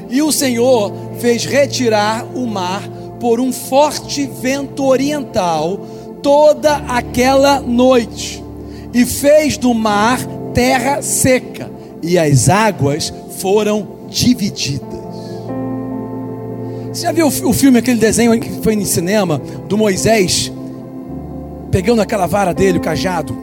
e 0.09 0.21
o 0.21 0.31
Senhor 0.31 0.93
fez 1.19 1.43
retirar 1.43 2.25
o 2.33 2.47
mar 2.47 2.81
por 3.19 3.41
um 3.41 3.51
forte 3.51 4.25
vento 4.25 4.85
oriental 4.85 5.77
toda 6.21 6.77
aquela 6.87 7.59
noite, 7.59 8.42
e 8.93 9.05
fez 9.05 9.57
do 9.57 9.73
mar 9.73 10.19
terra 10.53 11.01
seca, 11.01 11.71
e 12.01 12.17
as 12.17 12.47
águas 12.47 13.11
foram 13.39 13.87
divididas. 14.09 14.99
Você 16.89 17.01
já 17.01 17.11
viu 17.11 17.25
o 17.27 17.53
filme, 17.53 17.79
aquele 17.79 17.99
desenho 17.99 18.39
que 18.39 18.49
foi 18.61 18.75
em 18.75 18.85
cinema, 18.85 19.41
do 19.67 19.75
Moisés, 19.75 20.51
pegando 21.71 22.01
aquela 22.01 22.27
vara 22.27 22.53
dele, 22.53 22.77
o 22.77 22.81
cajado, 22.81 23.35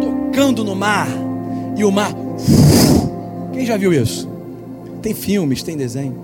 tocando 0.00 0.62
no 0.62 0.74
mar, 0.74 1.08
e 1.76 1.84
o 1.84 1.90
mar. 1.90 2.12
Quem 3.52 3.64
já 3.64 3.76
viu 3.76 3.92
isso? 3.92 4.28
Tem 5.00 5.14
filmes, 5.14 5.62
tem 5.62 5.76
desenho. 5.76 6.16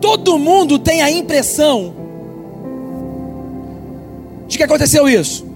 Todo 0.00 0.38
mundo 0.38 0.78
tem 0.78 1.02
a 1.02 1.10
impressão 1.10 1.94
de 4.48 4.56
que 4.56 4.62
aconteceu 4.64 5.08
isso. 5.08 5.53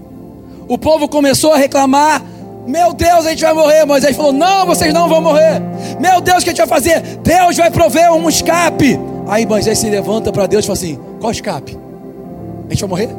O 0.69 0.77
povo 0.77 1.09
começou 1.09 1.51
a 1.51 1.57
reclamar: 1.57 2.23
Meu 2.67 2.93
Deus, 2.93 3.25
a 3.25 3.31
gente 3.31 3.41
vai 3.41 3.53
morrer. 3.55 3.85
Moisés 3.85 4.15
falou: 4.15 4.31
Não, 4.31 4.67
vocês 4.67 4.93
não 4.93 5.09
vão 5.09 5.19
morrer. 5.19 5.59
Meu 5.99 6.21
Deus, 6.21 6.37
o 6.37 6.43
que 6.43 6.51
a 6.51 6.53
gente 6.53 6.59
vai 6.59 6.67
fazer? 6.67 7.01
Deus 7.23 7.57
vai 7.57 7.71
prover 7.71 8.13
um 8.13 8.29
escape. 8.29 8.99
Aí 9.27 9.47
Moisés 9.47 9.79
se 9.79 9.89
levanta 9.89 10.31
para 10.31 10.45
Deus 10.45 10.63
e 10.63 10.67
fala 10.67 10.77
assim: 10.77 10.99
Qual 11.19 11.31
escape? 11.31 11.75
A 12.67 12.69
gente 12.69 12.81
vai 12.81 12.89
morrer? 12.89 13.09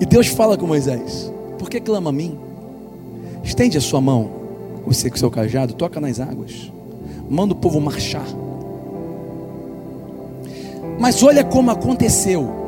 E 0.00 0.06
Deus 0.06 0.28
fala 0.28 0.56
com 0.56 0.66
Moisés: 0.66 1.30
Por 1.58 1.68
que 1.68 1.78
clama 1.78 2.08
a 2.08 2.12
mim? 2.12 2.38
Estende 3.44 3.76
a 3.76 3.82
sua 3.82 4.00
mão, 4.00 4.30
você 4.86 5.10
com 5.10 5.16
seu 5.18 5.30
cajado, 5.30 5.74
toca 5.74 6.00
nas 6.00 6.20
águas, 6.20 6.72
manda 7.28 7.52
o 7.52 7.56
povo 7.56 7.78
marchar. 7.82 8.26
Mas 10.98 11.22
olha 11.22 11.44
como 11.44 11.70
aconteceu, 11.70 12.67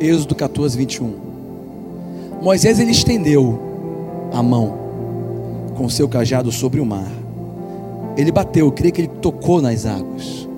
Êxodo 0.00 0.34
14, 0.34 0.78
21. 0.78 1.12
Moisés 2.40 2.80
ele 2.80 2.90
estendeu 2.90 3.60
a 4.32 4.42
mão 4.42 4.78
com 5.76 5.88
seu 5.90 6.08
cajado 6.08 6.50
sobre 6.50 6.80
o 6.80 6.86
mar. 6.86 7.10
Ele 8.16 8.32
bateu, 8.32 8.66
eu 8.66 8.72
creio 8.72 8.94
que 8.94 9.02
ele 9.02 9.10
tocou 9.20 9.60
nas 9.60 9.84
águas. 9.84 10.48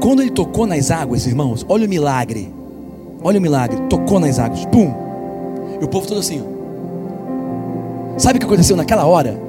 Quando 0.00 0.20
ele 0.20 0.30
tocou 0.30 0.66
nas 0.66 0.90
águas, 0.90 1.26
irmãos, 1.26 1.64
olha 1.68 1.86
o 1.86 1.88
milagre. 1.88 2.52
Olha 3.22 3.38
o 3.38 3.42
milagre, 3.42 3.80
tocou 3.88 4.20
nas 4.20 4.38
águas, 4.38 4.66
pum. 4.66 4.92
E 5.80 5.84
o 5.84 5.88
povo 5.88 6.06
todo 6.06 6.20
assim. 6.20 6.42
Ó. 6.42 8.18
Sabe 8.18 8.36
o 8.36 8.40
que 8.40 8.46
aconteceu 8.46 8.76
naquela 8.76 9.06
hora? 9.06 9.40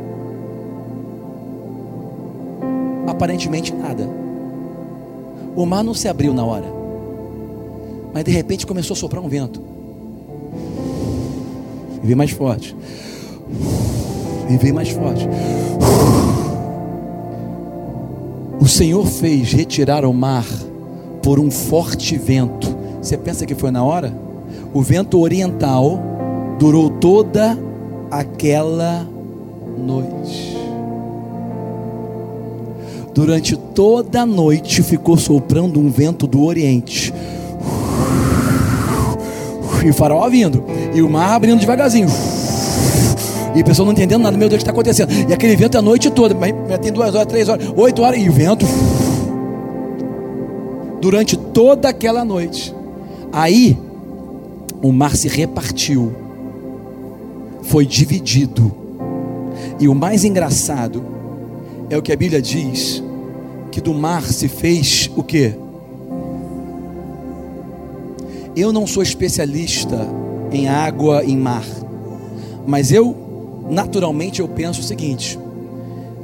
Aparentemente 3.05 3.73
nada. 3.73 4.09
O 5.53 5.65
mar 5.65 5.83
não 5.83 5.93
se 5.93 6.07
abriu 6.07 6.33
na 6.33 6.45
hora. 6.45 6.74
Mas 8.15 8.23
de 8.23 8.31
repente 8.31 8.65
começou 8.65 8.93
a 8.93 8.97
soprar 8.97 9.21
um 9.21 9.27
vento. 9.27 9.61
E 12.01 12.05
veio 12.05 12.17
mais 12.17 12.31
forte. 12.31 12.73
E 14.49 14.55
veio 14.55 14.73
mais 14.73 14.87
forte. 14.87 15.27
O 18.57 18.69
Senhor 18.69 19.05
fez 19.05 19.51
retirar 19.51 20.05
o 20.05 20.13
mar 20.13 20.45
por 21.21 21.41
um 21.41 21.51
forte 21.51 22.17
vento. 22.17 22.73
Você 23.01 23.17
pensa 23.17 23.45
que 23.45 23.53
foi 23.53 23.69
na 23.69 23.83
hora? 23.83 24.17
O 24.73 24.81
vento 24.81 25.19
oriental 25.19 25.99
durou 26.57 26.89
toda 26.89 27.59
aquela 28.09 29.05
noite. 29.77 30.55
Durante 33.13 33.57
toda 33.57 34.21
a 34.21 34.25
noite 34.25 34.81
ficou 34.81 35.17
soprando 35.17 35.81
um 35.81 35.89
vento 35.89 36.25
do 36.25 36.45
oriente. 36.45 37.13
E 39.85 39.89
o 39.91 39.93
faraó 39.93 40.27
vindo, 40.27 40.63
e 40.95 41.01
o 41.03 41.07
mar 41.07 41.35
abrindo 41.35 41.59
devagarzinho. 41.59 42.07
E 43.53 43.61
a 43.61 43.63
pessoa 43.63 43.85
não 43.85 43.93
entendendo 43.93 44.23
nada, 44.23 44.35
meu 44.35 44.49
Deus, 44.49 44.55
o 44.55 44.57
que 44.57 44.63
está 44.63 44.71
acontecendo? 44.71 45.13
E 45.29 45.31
aquele 45.31 45.55
vento 45.55 45.77
a 45.77 45.81
noite 45.81 46.09
toda, 46.09 46.33
mas 46.33 46.51
tem 46.79 46.91
duas 46.91 47.13
horas, 47.13 47.27
três 47.27 47.47
horas, 47.47 47.71
oito 47.75 48.01
horas, 48.01 48.19
e 48.19 48.27
o 48.27 48.33
vento. 48.33 48.65
Durante 50.99 51.37
toda 51.37 51.87
aquela 51.87 52.25
noite. 52.25 52.73
Aí, 53.31 53.77
o 54.81 54.91
mar 54.91 55.15
se 55.15 55.27
repartiu 55.27 56.11
foi 57.61 57.85
dividido. 57.85 58.71
E 59.79 59.87
o 59.87 59.93
mais 59.93 60.23
engraçado 60.23 61.03
é 61.91 61.97
o 61.97 62.01
que 62.01 62.11
a 62.11 62.15
Bíblia 62.15 62.41
diz, 62.41 63.03
que 63.71 63.79
do 63.79 63.93
mar 63.93 64.23
se 64.23 64.47
fez 64.47 65.11
o 65.15 65.21
que? 65.21 65.53
Eu 68.55 68.71
não 68.71 68.87
sou 68.87 69.03
especialista 69.03 70.07
em 70.51 70.67
água 70.67 71.23
em 71.23 71.35
mar, 71.35 71.65
mas 72.65 72.91
eu 72.91 73.15
naturalmente 73.69 74.39
eu 74.39 74.47
penso 74.47 74.81
o 74.81 74.83
seguinte: 74.83 75.37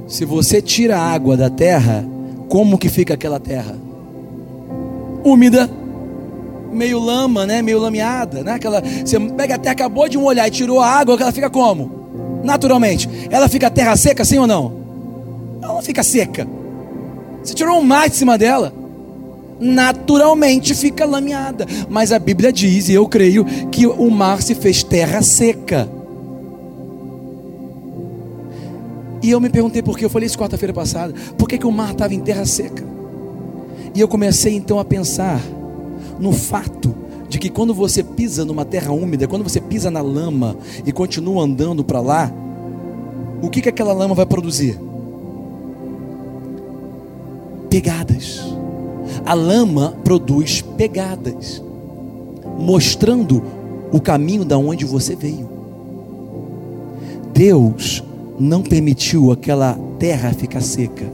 se 0.08 0.26
você 0.26 0.62
tira 0.62 0.98
a 0.98 1.12
água 1.13 1.36
da 1.36 1.50
terra, 1.50 2.06
como 2.48 2.78
que 2.78 2.89
fica 2.89 3.13
aquela 3.13 3.39
terra? 3.39 3.76
Úmida 5.24 5.70
meio 6.72 7.00
lama, 7.00 7.46
né? 7.46 7.62
Meio 7.62 7.80
lameada, 7.80 8.44
né? 8.44 8.54
Aquela, 8.54 8.82
você 8.82 9.20
pega 9.20 9.56
até 9.56 9.70
acabou 9.70 10.08
de 10.08 10.17
molhar 10.17 10.48
e 10.48 10.52
tirou 10.52 10.80
a 10.80 10.88
água, 10.88 11.17
ela 11.20 11.32
fica 11.32 11.50
como? 11.50 12.41
Naturalmente. 12.44 13.10
Ela 13.30 13.48
fica 13.50 13.70
terra 13.70 13.96
seca, 13.96 14.24
sim 14.26 14.38
ou 14.38 14.48
não? 14.48 14.74
Ela 15.62 15.74
não 15.74 15.82
fica 15.82 16.02
seca. 16.04 16.48
Você 17.44 17.54
tirou 17.54 17.78
um 17.78 17.84
mar 17.84 18.10
de 18.10 18.15
cima 18.15 18.38
dela. 18.38 18.74
Naturalmente 19.62 20.74
fica 20.74 21.06
lameada. 21.06 21.67
Mas 21.88 22.12
a 22.12 22.17
Bíblia 22.17 22.52
diz, 22.52 22.89
e 22.89 22.93
eu 22.93 23.08
creio, 23.08 23.45
que 23.71 23.86
o 23.86 24.10
mar 24.10 24.41
se 24.41 24.56
fez 24.56 24.84
terra 24.84 25.21
seca. 25.21 25.88
E 29.21 29.30
eu 29.30 29.39
me 29.39 29.50
perguntei 29.50 29.84
por 29.84 29.97
que, 29.97 30.04
eu 30.04 30.10
falei 30.10 30.26
isso 30.26 30.38
quarta-feira 30.38 30.74
passada, 30.74 31.13
por 31.38 31.47
que, 31.47 31.60
que 31.60 31.67
o 31.67 31.71
mar 31.71 31.91
estava 31.91 32.13
em 32.13 32.19
terra 32.19 32.43
seca? 32.43 32.84
E 33.93 34.00
eu 34.02 34.08
comecei 34.08 34.56
então 34.56 34.80
a 34.80 34.86
pensar 34.86 35.39
no 36.19 36.32
fato 36.32 36.95
de 37.30 37.38
que 37.38 37.50
quando 37.50 37.74
você 37.74 38.04
pisa 38.04 38.43
numa 38.43 38.65
terra 38.65 38.91
úmida, 38.91 39.28
quando 39.28 39.43
você 39.43 39.62
pisa 39.62 39.91
na 39.91 40.02
lama 40.02 40.58
e 40.86 40.91
continua 40.91 41.43
andando 41.43 41.84
para 41.84 42.02
lá, 42.02 42.32
o 43.41 43.50
que, 43.50 43.62
que 43.62 43.69
aquela 43.69 43.93
lama 43.93 44.15
vai 44.15 44.26
produzir? 44.26 44.80
Pegadas. 47.69 48.61
A 49.26 49.34
lama 49.34 49.94
produz 50.04 50.62
pegadas, 50.62 51.64
mostrando 52.58 53.44
o 53.92 54.00
caminho 54.00 54.46
da 54.46 54.58
onde 54.58 54.86
você 54.86 55.16
veio. 55.16 55.50
Deus 57.34 58.04
não 58.40 58.62
permitiu 58.62 59.32
aquela 59.32 59.78
terra 60.00 60.34
ficar 60.34 60.62
seca, 60.62 61.06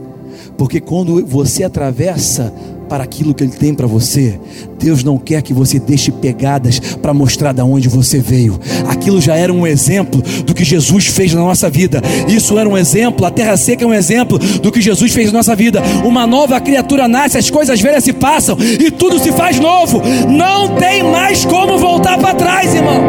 porque 0.56 0.80
quando 0.80 1.24
você 1.26 1.64
atravessa 1.64 2.52
para 2.88 3.04
aquilo 3.04 3.34
que 3.34 3.44
Ele 3.44 3.52
tem 3.52 3.74
para 3.74 3.86
você. 3.86 4.40
Deus 4.78 5.04
não 5.04 5.18
quer 5.18 5.42
que 5.42 5.52
você 5.52 5.78
deixe 5.78 6.10
pegadas 6.10 6.80
para 6.80 7.12
mostrar 7.12 7.52
de 7.52 7.60
onde 7.60 7.88
você 7.88 8.18
veio. 8.18 8.58
Aquilo 8.88 9.20
já 9.20 9.36
era 9.36 9.52
um 9.52 9.66
exemplo 9.66 10.22
do 10.44 10.54
que 10.54 10.64
Jesus 10.64 11.06
fez 11.06 11.34
na 11.34 11.40
nossa 11.40 11.68
vida. 11.68 12.02
Isso 12.26 12.58
era 12.58 12.68
um 12.68 12.76
exemplo. 12.76 13.26
A 13.26 13.30
terra 13.30 13.56
seca 13.56 13.84
é 13.84 13.86
um 13.86 13.92
exemplo 13.92 14.38
do 14.38 14.72
que 14.72 14.80
Jesus 14.80 15.12
fez 15.12 15.26
na 15.26 15.38
nossa 15.38 15.54
vida. 15.54 15.82
Uma 16.04 16.26
nova 16.26 16.60
criatura 16.60 17.06
nasce, 17.06 17.36
as 17.36 17.50
coisas 17.50 17.80
velhas 17.80 18.04
se 18.04 18.12
passam 18.12 18.56
e 18.58 18.90
tudo 18.90 19.18
se 19.18 19.32
faz 19.32 19.60
novo. 19.60 20.00
Não 20.28 20.76
tem 20.76 21.02
mais 21.02 21.44
como 21.44 21.78
voltar 21.78 22.18
para 22.18 22.34
trás, 22.34 22.74
irmão. 22.74 23.02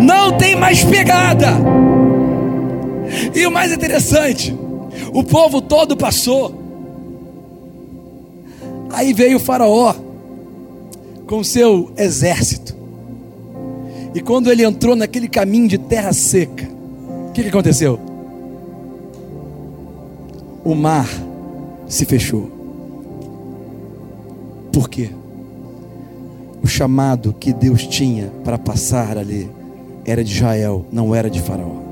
Não 0.00 0.32
tem 0.38 0.56
mais 0.56 0.82
pegada. 0.82 1.48
E 3.34 3.46
o 3.46 3.50
mais 3.50 3.72
interessante, 3.72 4.54
o 5.12 5.22
povo 5.24 5.60
todo 5.60 5.96
passou. 5.96 6.54
Aí 8.90 9.12
veio 9.12 9.36
o 9.36 9.40
Faraó 9.40 9.94
com 11.26 11.44
seu 11.44 11.92
exército. 11.96 12.76
E 14.14 14.20
quando 14.20 14.50
ele 14.50 14.64
entrou 14.64 14.96
naquele 14.96 15.28
caminho 15.28 15.68
de 15.68 15.78
terra 15.78 16.12
seca, 16.12 16.68
o 17.28 17.32
que, 17.32 17.42
que 17.42 17.48
aconteceu? 17.48 17.98
O 20.64 20.74
mar 20.74 21.08
se 21.86 22.04
fechou. 22.04 22.50
Por 24.72 24.88
quê? 24.88 25.10
O 26.62 26.66
chamado 26.66 27.32
que 27.38 27.52
Deus 27.52 27.86
tinha 27.86 28.32
para 28.42 28.58
passar 28.58 29.16
ali 29.16 29.48
era 30.04 30.24
de 30.24 30.34
Israel, 30.34 30.84
não 30.90 31.14
era 31.14 31.30
de 31.30 31.40
Faraó. 31.40 31.89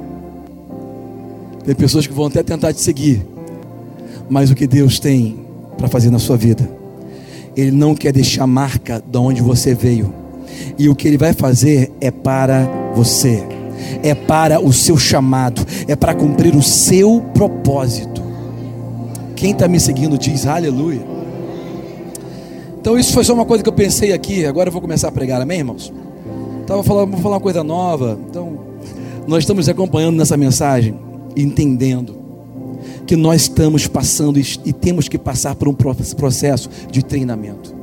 Tem 1.68 1.76
pessoas 1.76 2.06
que 2.06 2.14
vão 2.14 2.24
até 2.24 2.42
tentar 2.42 2.72
te 2.72 2.80
seguir, 2.80 3.22
mas 4.26 4.50
o 4.50 4.54
que 4.54 4.66
Deus 4.66 4.98
tem 4.98 5.38
para 5.76 5.86
fazer 5.86 6.10
na 6.10 6.18
sua 6.18 6.36
vida 6.36 6.78
ele 7.58 7.72
não 7.72 7.92
quer 7.92 8.12
deixar 8.12 8.46
marca 8.46 9.02
de 9.04 9.18
onde 9.18 9.42
você 9.42 9.74
veio. 9.74 10.14
E 10.78 10.88
o 10.88 10.94
que 10.94 11.08
ele 11.08 11.18
vai 11.18 11.32
fazer 11.32 11.90
é 12.00 12.08
para 12.08 12.68
você, 12.94 13.42
é 14.00 14.14
para 14.14 14.60
o 14.60 14.72
seu 14.72 14.96
chamado, 14.96 15.66
é 15.88 15.96
para 15.96 16.14
cumprir 16.14 16.54
o 16.54 16.62
seu 16.62 17.20
propósito. 17.34 18.22
Quem 19.34 19.50
está 19.50 19.66
me 19.66 19.80
seguindo 19.80 20.16
diz 20.16 20.46
aleluia. 20.46 21.02
Então, 22.80 22.96
isso 22.96 23.12
foi 23.12 23.24
só 23.24 23.34
uma 23.34 23.44
coisa 23.44 23.62
que 23.62 23.68
eu 23.68 23.72
pensei 23.72 24.12
aqui. 24.12 24.46
Agora 24.46 24.68
eu 24.68 24.72
vou 24.72 24.80
começar 24.80 25.08
a 25.08 25.12
pregar, 25.12 25.42
amém, 25.42 25.58
irmãos? 25.58 25.92
Estava 26.60 26.84
falando, 26.84 27.10
vou 27.10 27.20
falar 27.20 27.34
uma 27.34 27.40
coisa 27.40 27.64
nova. 27.64 28.16
Então, 28.30 28.56
nós 29.26 29.40
estamos 29.40 29.68
acompanhando 29.68 30.16
nessa 30.16 30.36
mensagem, 30.36 30.94
entendendo 31.36 32.18
que 33.06 33.16
nós 33.16 33.42
estamos 33.42 33.86
passando 33.86 34.38
e 34.38 34.72
temos 34.72 35.08
que 35.08 35.18
passar 35.18 35.54
por 35.54 35.68
um 35.68 35.74
processo 35.74 36.68
de 36.90 37.02
treinamento. 37.02 37.74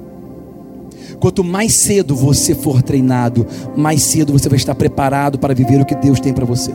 Quanto 1.19 1.43
mais 1.43 1.73
cedo 1.73 2.15
você 2.15 2.53
for 2.53 2.81
treinado, 2.83 3.45
mais 3.75 4.03
cedo 4.03 4.33
você 4.33 4.49
vai 4.49 4.57
estar 4.57 4.75
preparado 4.75 5.39
para 5.39 5.53
viver 5.53 5.81
o 5.81 5.85
que 5.85 5.95
Deus 5.95 6.19
tem 6.19 6.33
para 6.33 6.45
você. 6.45 6.71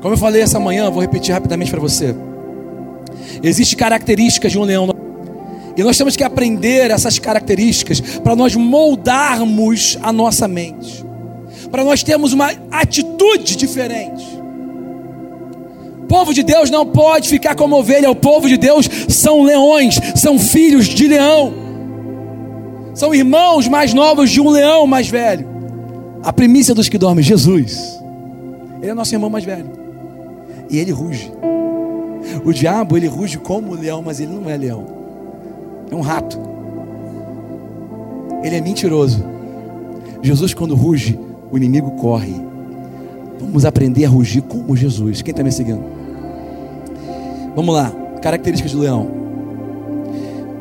Como 0.00 0.14
eu 0.14 0.18
falei 0.18 0.42
essa 0.42 0.60
manhã, 0.60 0.90
vou 0.90 1.00
repetir 1.00 1.32
rapidamente 1.32 1.70
para 1.70 1.80
você. 1.80 2.14
Existem 3.42 3.78
características 3.78 4.52
de 4.52 4.58
um 4.58 4.62
leão. 4.62 4.88
E 5.76 5.82
nós 5.82 5.96
temos 5.96 6.16
que 6.16 6.22
aprender 6.22 6.90
essas 6.90 7.18
características 7.18 8.00
para 8.00 8.36
nós 8.36 8.54
moldarmos 8.54 9.98
a 10.02 10.12
nossa 10.12 10.46
mente. 10.46 11.04
Para 11.70 11.82
nós 11.82 12.02
termos 12.02 12.32
uma 12.32 12.52
atitude 12.70 13.56
diferente 13.56 14.41
povo 16.02 16.34
de 16.34 16.42
Deus 16.42 16.70
não 16.70 16.86
pode 16.86 17.28
ficar 17.28 17.54
como 17.54 17.76
ovelha, 17.76 18.10
o 18.10 18.14
povo 18.14 18.48
de 18.48 18.56
Deus 18.56 18.88
são 19.08 19.42
leões, 19.42 19.98
são 20.14 20.38
filhos 20.38 20.86
de 20.86 21.06
leão, 21.06 21.52
são 22.94 23.14
irmãos 23.14 23.68
mais 23.68 23.94
novos 23.94 24.30
de 24.30 24.40
um 24.40 24.50
leão 24.50 24.86
mais 24.86 25.08
velho. 25.08 25.46
A 26.22 26.32
primícia 26.32 26.74
dos 26.74 26.88
que 26.88 26.98
dormem, 26.98 27.24
Jesus, 27.24 28.00
ele 28.80 28.90
é 28.90 28.94
nosso 28.94 29.14
irmão 29.14 29.30
mais 29.30 29.44
velho, 29.44 29.70
e 30.70 30.78
ele 30.78 30.92
ruge. 30.92 31.32
O 32.44 32.52
diabo, 32.52 32.96
ele 32.96 33.08
ruge 33.08 33.38
como 33.38 33.74
leão, 33.74 34.02
mas 34.02 34.20
ele 34.20 34.32
não 34.32 34.48
é 34.48 34.56
leão, 34.56 34.86
é 35.90 35.94
um 35.94 36.00
rato, 36.00 36.38
ele 38.42 38.56
é 38.56 38.60
mentiroso. 38.60 39.24
Jesus, 40.22 40.54
quando 40.54 40.74
ruge, 40.76 41.18
o 41.50 41.56
inimigo 41.56 41.90
corre. 41.92 42.51
Vamos 43.42 43.64
aprender 43.64 44.04
a 44.04 44.08
rugir 44.08 44.40
como 44.42 44.76
Jesus. 44.76 45.20
Quem 45.20 45.32
está 45.32 45.42
me 45.42 45.50
seguindo? 45.50 45.82
Vamos 47.56 47.74
lá, 47.74 47.90
características 48.22 48.72
do 48.72 48.78
leão. 48.78 49.10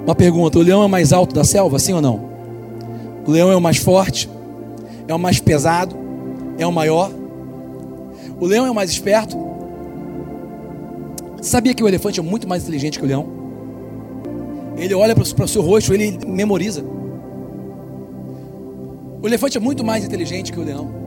Uma 0.03 0.15
pergunta: 0.15 0.57
o 0.57 0.61
leão 0.63 0.83
é 0.83 0.87
mais 0.87 1.13
alto 1.13 1.33
da 1.33 1.43
selva, 1.43 1.77
sim 1.77 1.93
ou 1.93 2.01
não? 2.01 2.19
O 3.25 3.31
leão 3.31 3.51
é 3.51 3.55
o 3.55 3.61
mais 3.61 3.77
forte, 3.77 4.27
é 5.07 5.13
o 5.13 5.19
mais 5.19 5.39
pesado, 5.39 5.95
é 6.57 6.65
o 6.65 6.71
maior. 6.71 7.11
O 8.39 8.45
leão 8.47 8.65
é 8.65 8.71
o 8.71 8.75
mais 8.75 8.89
esperto. 8.89 9.37
Sabia 11.39 11.75
que 11.75 11.83
o 11.83 11.87
elefante 11.87 12.19
é 12.19 12.23
muito 12.23 12.47
mais 12.47 12.63
inteligente 12.63 12.97
que 12.97 13.05
o 13.05 13.07
leão? 13.07 13.27
Ele 14.75 14.95
olha 14.95 15.15
para 15.15 15.45
o 15.45 15.47
seu 15.47 15.61
rosto, 15.61 15.93
ele 15.93 16.17
memoriza. 16.25 16.83
O 19.21 19.27
elefante 19.27 19.55
é 19.55 19.61
muito 19.61 19.83
mais 19.83 20.03
inteligente 20.03 20.51
que 20.51 20.59
o 20.59 20.63
leão. 20.63 21.00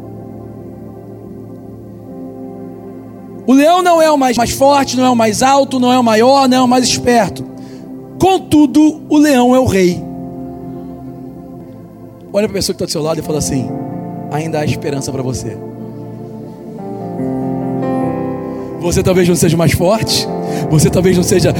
O 3.46 3.52
leão 3.52 3.82
não 3.82 4.00
é 4.00 4.10
o 4.10 4.16
mais, 4.16 4.36
mais 4.36 4.50
forte, 4.50 4.96
não 4.96 5.04
é 5.04 5.10
o 5.10 5.16
mais 5.16 5.42
alto, 5.42 5.78
não 5.78 5.92
é 5.92 5.98
o 5.98 6.04
maior, 6.04 6.48
não 6.48 6.58
é 6.58 6.62
o 6.62 6.68
mais 6.68 6.84
esperto. 6.84 7.44
Contudo, 8.18 9.02
o 9.08 9.18
leão 9.18 9.54
é 9.54 9.58
o 9.58 9.66
rei. 9.66 10.02
Olha 12.32 12.48
para 12.48 12.56
a 12.56 12.58
pessoa 12.58 12.74
que 12.74 12.82
está 12.82 12.86
do 12.86 12.90
seu 12.90 13.02
lado 13.02 13.20
e 13.20 13.22
fala 13.22 13.38
assim: 13.38 13.68
ainda 14.32 14.60
há 14.60 14.64
esperança 14.64 15.12
para 15.12 15.22
você. 15.22 15.56
Você 18.84 19.02
talvez 19.02 19.26
não 19.26 19.34
seja 19.34 19.56
mais 19.56 19.72
forte, 19.72 20.28
você 20.70 20.90
talvez 20.90 21.16
não 21.16 21.22
seja 21.22 21.54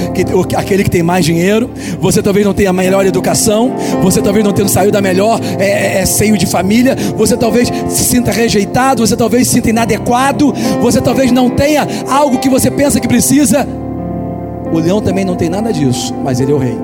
aquele 0.55 0.83
que 0.83 0.91
tem 0.91 1.01
mais 1.01 1.25
dinheiro, 1.25 1.71
você 1.99 2.21
talvez 2.21 2.45
não 2.45 2.53
tenha 2.53 2.69
a 2.69 2.73
melhor 2.73 3.03
educação, 3.03 3.73
você 3.99 4.21
talvez 4.21 4.45
não 4.45 4.53
tenha 4.53 4.67
saído 4.67 4.91
da 4.91 5.01
melhor 5.01 5.39
é, 5.57 5.65
é, 5.65 6.01
é, 6.01 6.05
seio 6.05 6.37
de 6.37 6.45
família, 6.45 6.95
você 7.17 7.35
talvez 7.35 7.67
se 7.89 8.03
sinta 8.03 8.31
rejeitado, 8.31 9.05
você 9.05 9.17
talvez 9.17 9.47
se 9.47 9.55
sinta 9.55 9.71
inadequado, 9.71 10.53
você 10.79 11.01
talvez 11.01 11.31
não 11.31 11.49
tenha 11.49 11.87
algo 12.07 12.37
que 12.37 12.47
você 12.47 12.69
pensa 12.69 12.99
que 12.99 13.07
precisa. 13.07 13.67
O 14.71 14.77
leão 14.77 15.01
também 15.01 15.25
não 15.25 15.35
tem 15.35 15.49
nada 15.49 15.73
disso, 15.73 16.13
mas 16.23 16.39
ele 16.39 16.51
é 16.51 16.55
o 16.55 16.59
rei. 16.59 16.77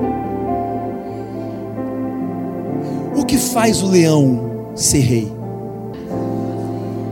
O 3.14 3.24
que 3.24 3.38
faz 3.38 3.80
o 3.80 3.86
leão 3.86 4.72
ser 4.74 5.02
rei? 5.02 5.32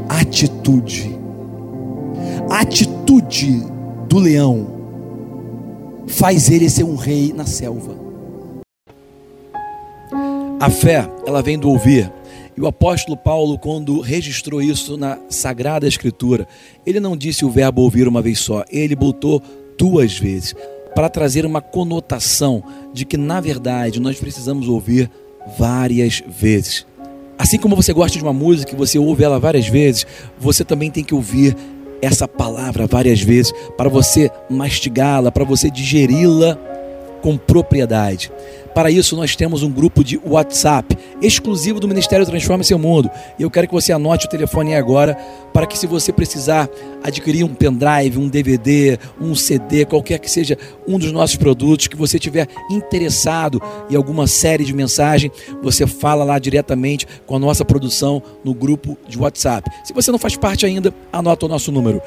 Atitude 0.09 1.20
atitude 2.51 3.65
do 4.09 4.19
leão 4.19 4.81
faz 6.09 6.51
ele 6.51 6.69
ser 6.69 6.83
um 6.83 6.97
rei 6.97 7.33
na 7.33 7.47
selva. 7.47 7.95
A 10.59 10.69
fé, 10.69 11.09
ela 11.27 11.41
vem 11.41 11.59
do 11.59 11.71
ouvir. 11.71 12.13
E 12.57 12.61
o 12.61 12.67
apóstolo 12.67 13.17
Paulo, 13.17 13.57
quando 13.57 14.01
registrou 14.01 14.61
isso 14.61 14.97
na 14.97 15.19
Sagrada 15.31 15.87
Escritura, 15.87 16.47
ele 16.85 16.99
não 16.99 17.17
disse 17.17 17.45
o 17.45 17.51
verbo 17.51 17.83
ouvir 17.83 18.09
uma 18.09 18.21
vez 18.21 18.41
só, 18.41 18.65
ele 18.71 18.97
botou 18.97 19.41
duas 19.79 20.19
vezes, 20.19 20.55
para 20.95 21.09
trazer 21.09 21.47
uma 21.47 21.63
conotação 21.63 22.63
de 22.93 23.07
que, 23.07 23.17
na 23.17 23.41
verdade, 23.41 24.01
nós 24.01 24.19
precisamos 24.19 24.69
ouvir 24.69 25.11
várias 25.57 26.23
vezes. 26.29 26.85
Assim 27.39 27.57
como 27.57 27.75
você 27.75 27.95
gosta 27.95 28.19
de 28.19 28.23
uma 28.23 28.35
música 28.35 28.75
e 28.75 28.77
você 28.77 28.99
ouve 28.99 29.25
ela 29.25 29.41
várias 29.41 29.67
vezes, 29.67 30.07
você 30.39 30.63
também 30.63 30.91
tem 30.91 31.03
que 31.03 31.15
ouvir 31.15 31.57
essa 32.03 32.27
palavra 32.27 32.87
várias 32.87 33.21
vezes, 33.21 33.53
para 33.77 33.89
você 33.89 34.31
mastigá-la, 34.49 35.31
para 35.31 35.45
você 35.45 35.71
digeri-la 35.71 36.59
com 37.23 37.37
propriedade. 37.37 38.31
Para 38.75 38.91
isso, 38.91 39.17
nós 39.17 39.35
temos 39.35 39.63
um 39.63 39.71
grupo 39.71 40.05
de 40.05 40.21
WhatsApp 40.25 40.97
exclusivo 41.21 41.81
do 41.81 41.89
Ministério 41.89 42.25
Transforma 42.25 42.63
Seu 42.63 42.79
Mundo. 42.79 43.11
E 43.39 43.43
eu 43.43 43.51
quero 43.51 43.67
que 43.67 43.75
você 43.75 43.93
anote 43.93 44.27
o 44.27 44.29
telefone 44.29 44.75
agora 44.75 45.17
para 45.53 45.67
que, 45.67 45.77
se 45.77 45.87
você 45.87 46.13
precisar 46.13 46.69
adquirir 47.03 47.45
um 47.45 47.55
pendrive, 47.55 48.19
um 48.19 48.29
DVD, 48.29 48.99
um 49.21 49.35
CD, 49.35 49.85
qualquer 49.85 50.21
que 50.21 50.31
seja 50.31 50.57
um 50.87 50.99
dos 50.99 51.11
nossos 51.11 51.37
produtos, 51.37 51.89
que 51.89 51.97
você 51.97 52.19
tiver 52.19 52.47
interessado 52.71 53.61
em 53.91 53.97
alguma 53.97 54.27
série 54.27 54.65
de 54.65 54.73
mensagem, 54.73 55.31
você 55.63 55.87
fala 55.87 56.25
lá 56.25 56.39
diretamente 56.39 57.07
com 57.27 57.37
a 57.37 57.39
nossa 57.39 57.65
produção 57.65 58.23
no 58.45 58.55
grupo 58.55 58.97
de 59.09 59.19
WhatsApp. 59.19 59.71
Se 59.85 59.93
você 59.93 60.13
não 60.13 60.19
faz 60.19 60.37
parte 60.37 60.65
ainda, 60.65 60.95
anota 61.13 61.47
o 61.47 61.49
nosso 61.49 61.73
número: 61.73 62.01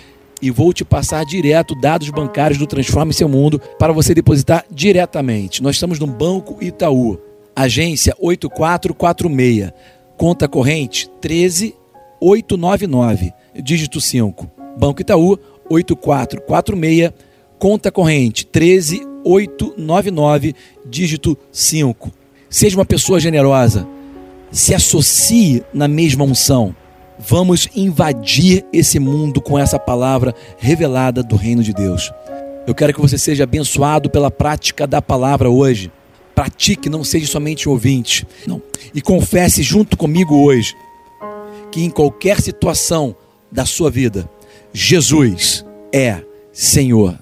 e 0.41 0.53
vou 0.53 0.73
te 0.73 0.85
passar 0.85 1.25
direto 1.25 1.75
dados 1.75 2.09
bancários 2.11 2.57
do 2.57 2.69
Transforme 2.69 3.13
Seu 3.13 3.29
Mundo 3.29 3.61
para 3.77 3.93
você 3.93 4.15
depositar 4.15 4.65
diretamente. 4.71 5.61
Nós 5.61 5.75
estamos 5.75 5.99
no 5.99 6.07
Banco 6.07 6.63
Itaú, 6.63 7.19
agência 7.57 8.15
8446, 8.21 9.73
conta 10.17 10.47
corrente 10.47 11.11
13899, 11.21 13.33
dígito 13.61 14.01
5. 14.01 14.49
Banco 14.79 15.03
Itaú 15.03 15.37
8446, 15.69 17.11
conta 17.59 17.91
corrente 17.91 18.47
13899 18.47 19.18
899, 19.29 20.55
dígito 20.87 21.37
5. 21.53 22.11
Seja 22.49 22.79
uma 22.79 22.87
pessoa 22.87 23.21
generosa. 23.21 23.87
Se 24.51 24.75
associe 24.75 25.63
na 25.75 25.87
mesma 25.87 26.25
unção. 26.25 26.75
Vamos 27.19 27.69
invadir 27.75 28.65
esse 28.73 28.99
mundo 28.99 29.41
com 29.41 29.59
essa 29.59 29.79
palavra 29.79 30.35
revelada 30.57 31.23
do 31.23 31.37
reino 31.37 31.63
de 31.63 31.75
Deus. 31.75 32.11
Eu 32.67 32.75
quero 32.75 32.95
que 32.95 33.01
você 33.01 33.19
seja 33.19 33.45
abençoado 33.45 34.09
pela 34.09 34.31
prática 34.31 34.87
da 34.87 35.03
palavra 35.03 35.51
hoje. 35.51 35.93
Pratique, 36.35 36.89
não 36.89 37.05
seja 37.05 37.27
somente 37.27 37.69
ouvinte. 37.69 38.27
Não. 38.47 38.63
E 38.95 39.03
confesse 39.03 39.63
junto 39.63 39.97
comigo 39.97 40.37
hoje 40.37 40.75
que 41.71 41.83
em 41.83 41.91
qualquer 41.91 42.41
situação 42.41 43.15
da 43.53 43.67
sua 43.67 43.91
vida, 43.91 44.31
Jesus 44.73 45.67
é 45.93 46.23
Senhor. 46.53 47.19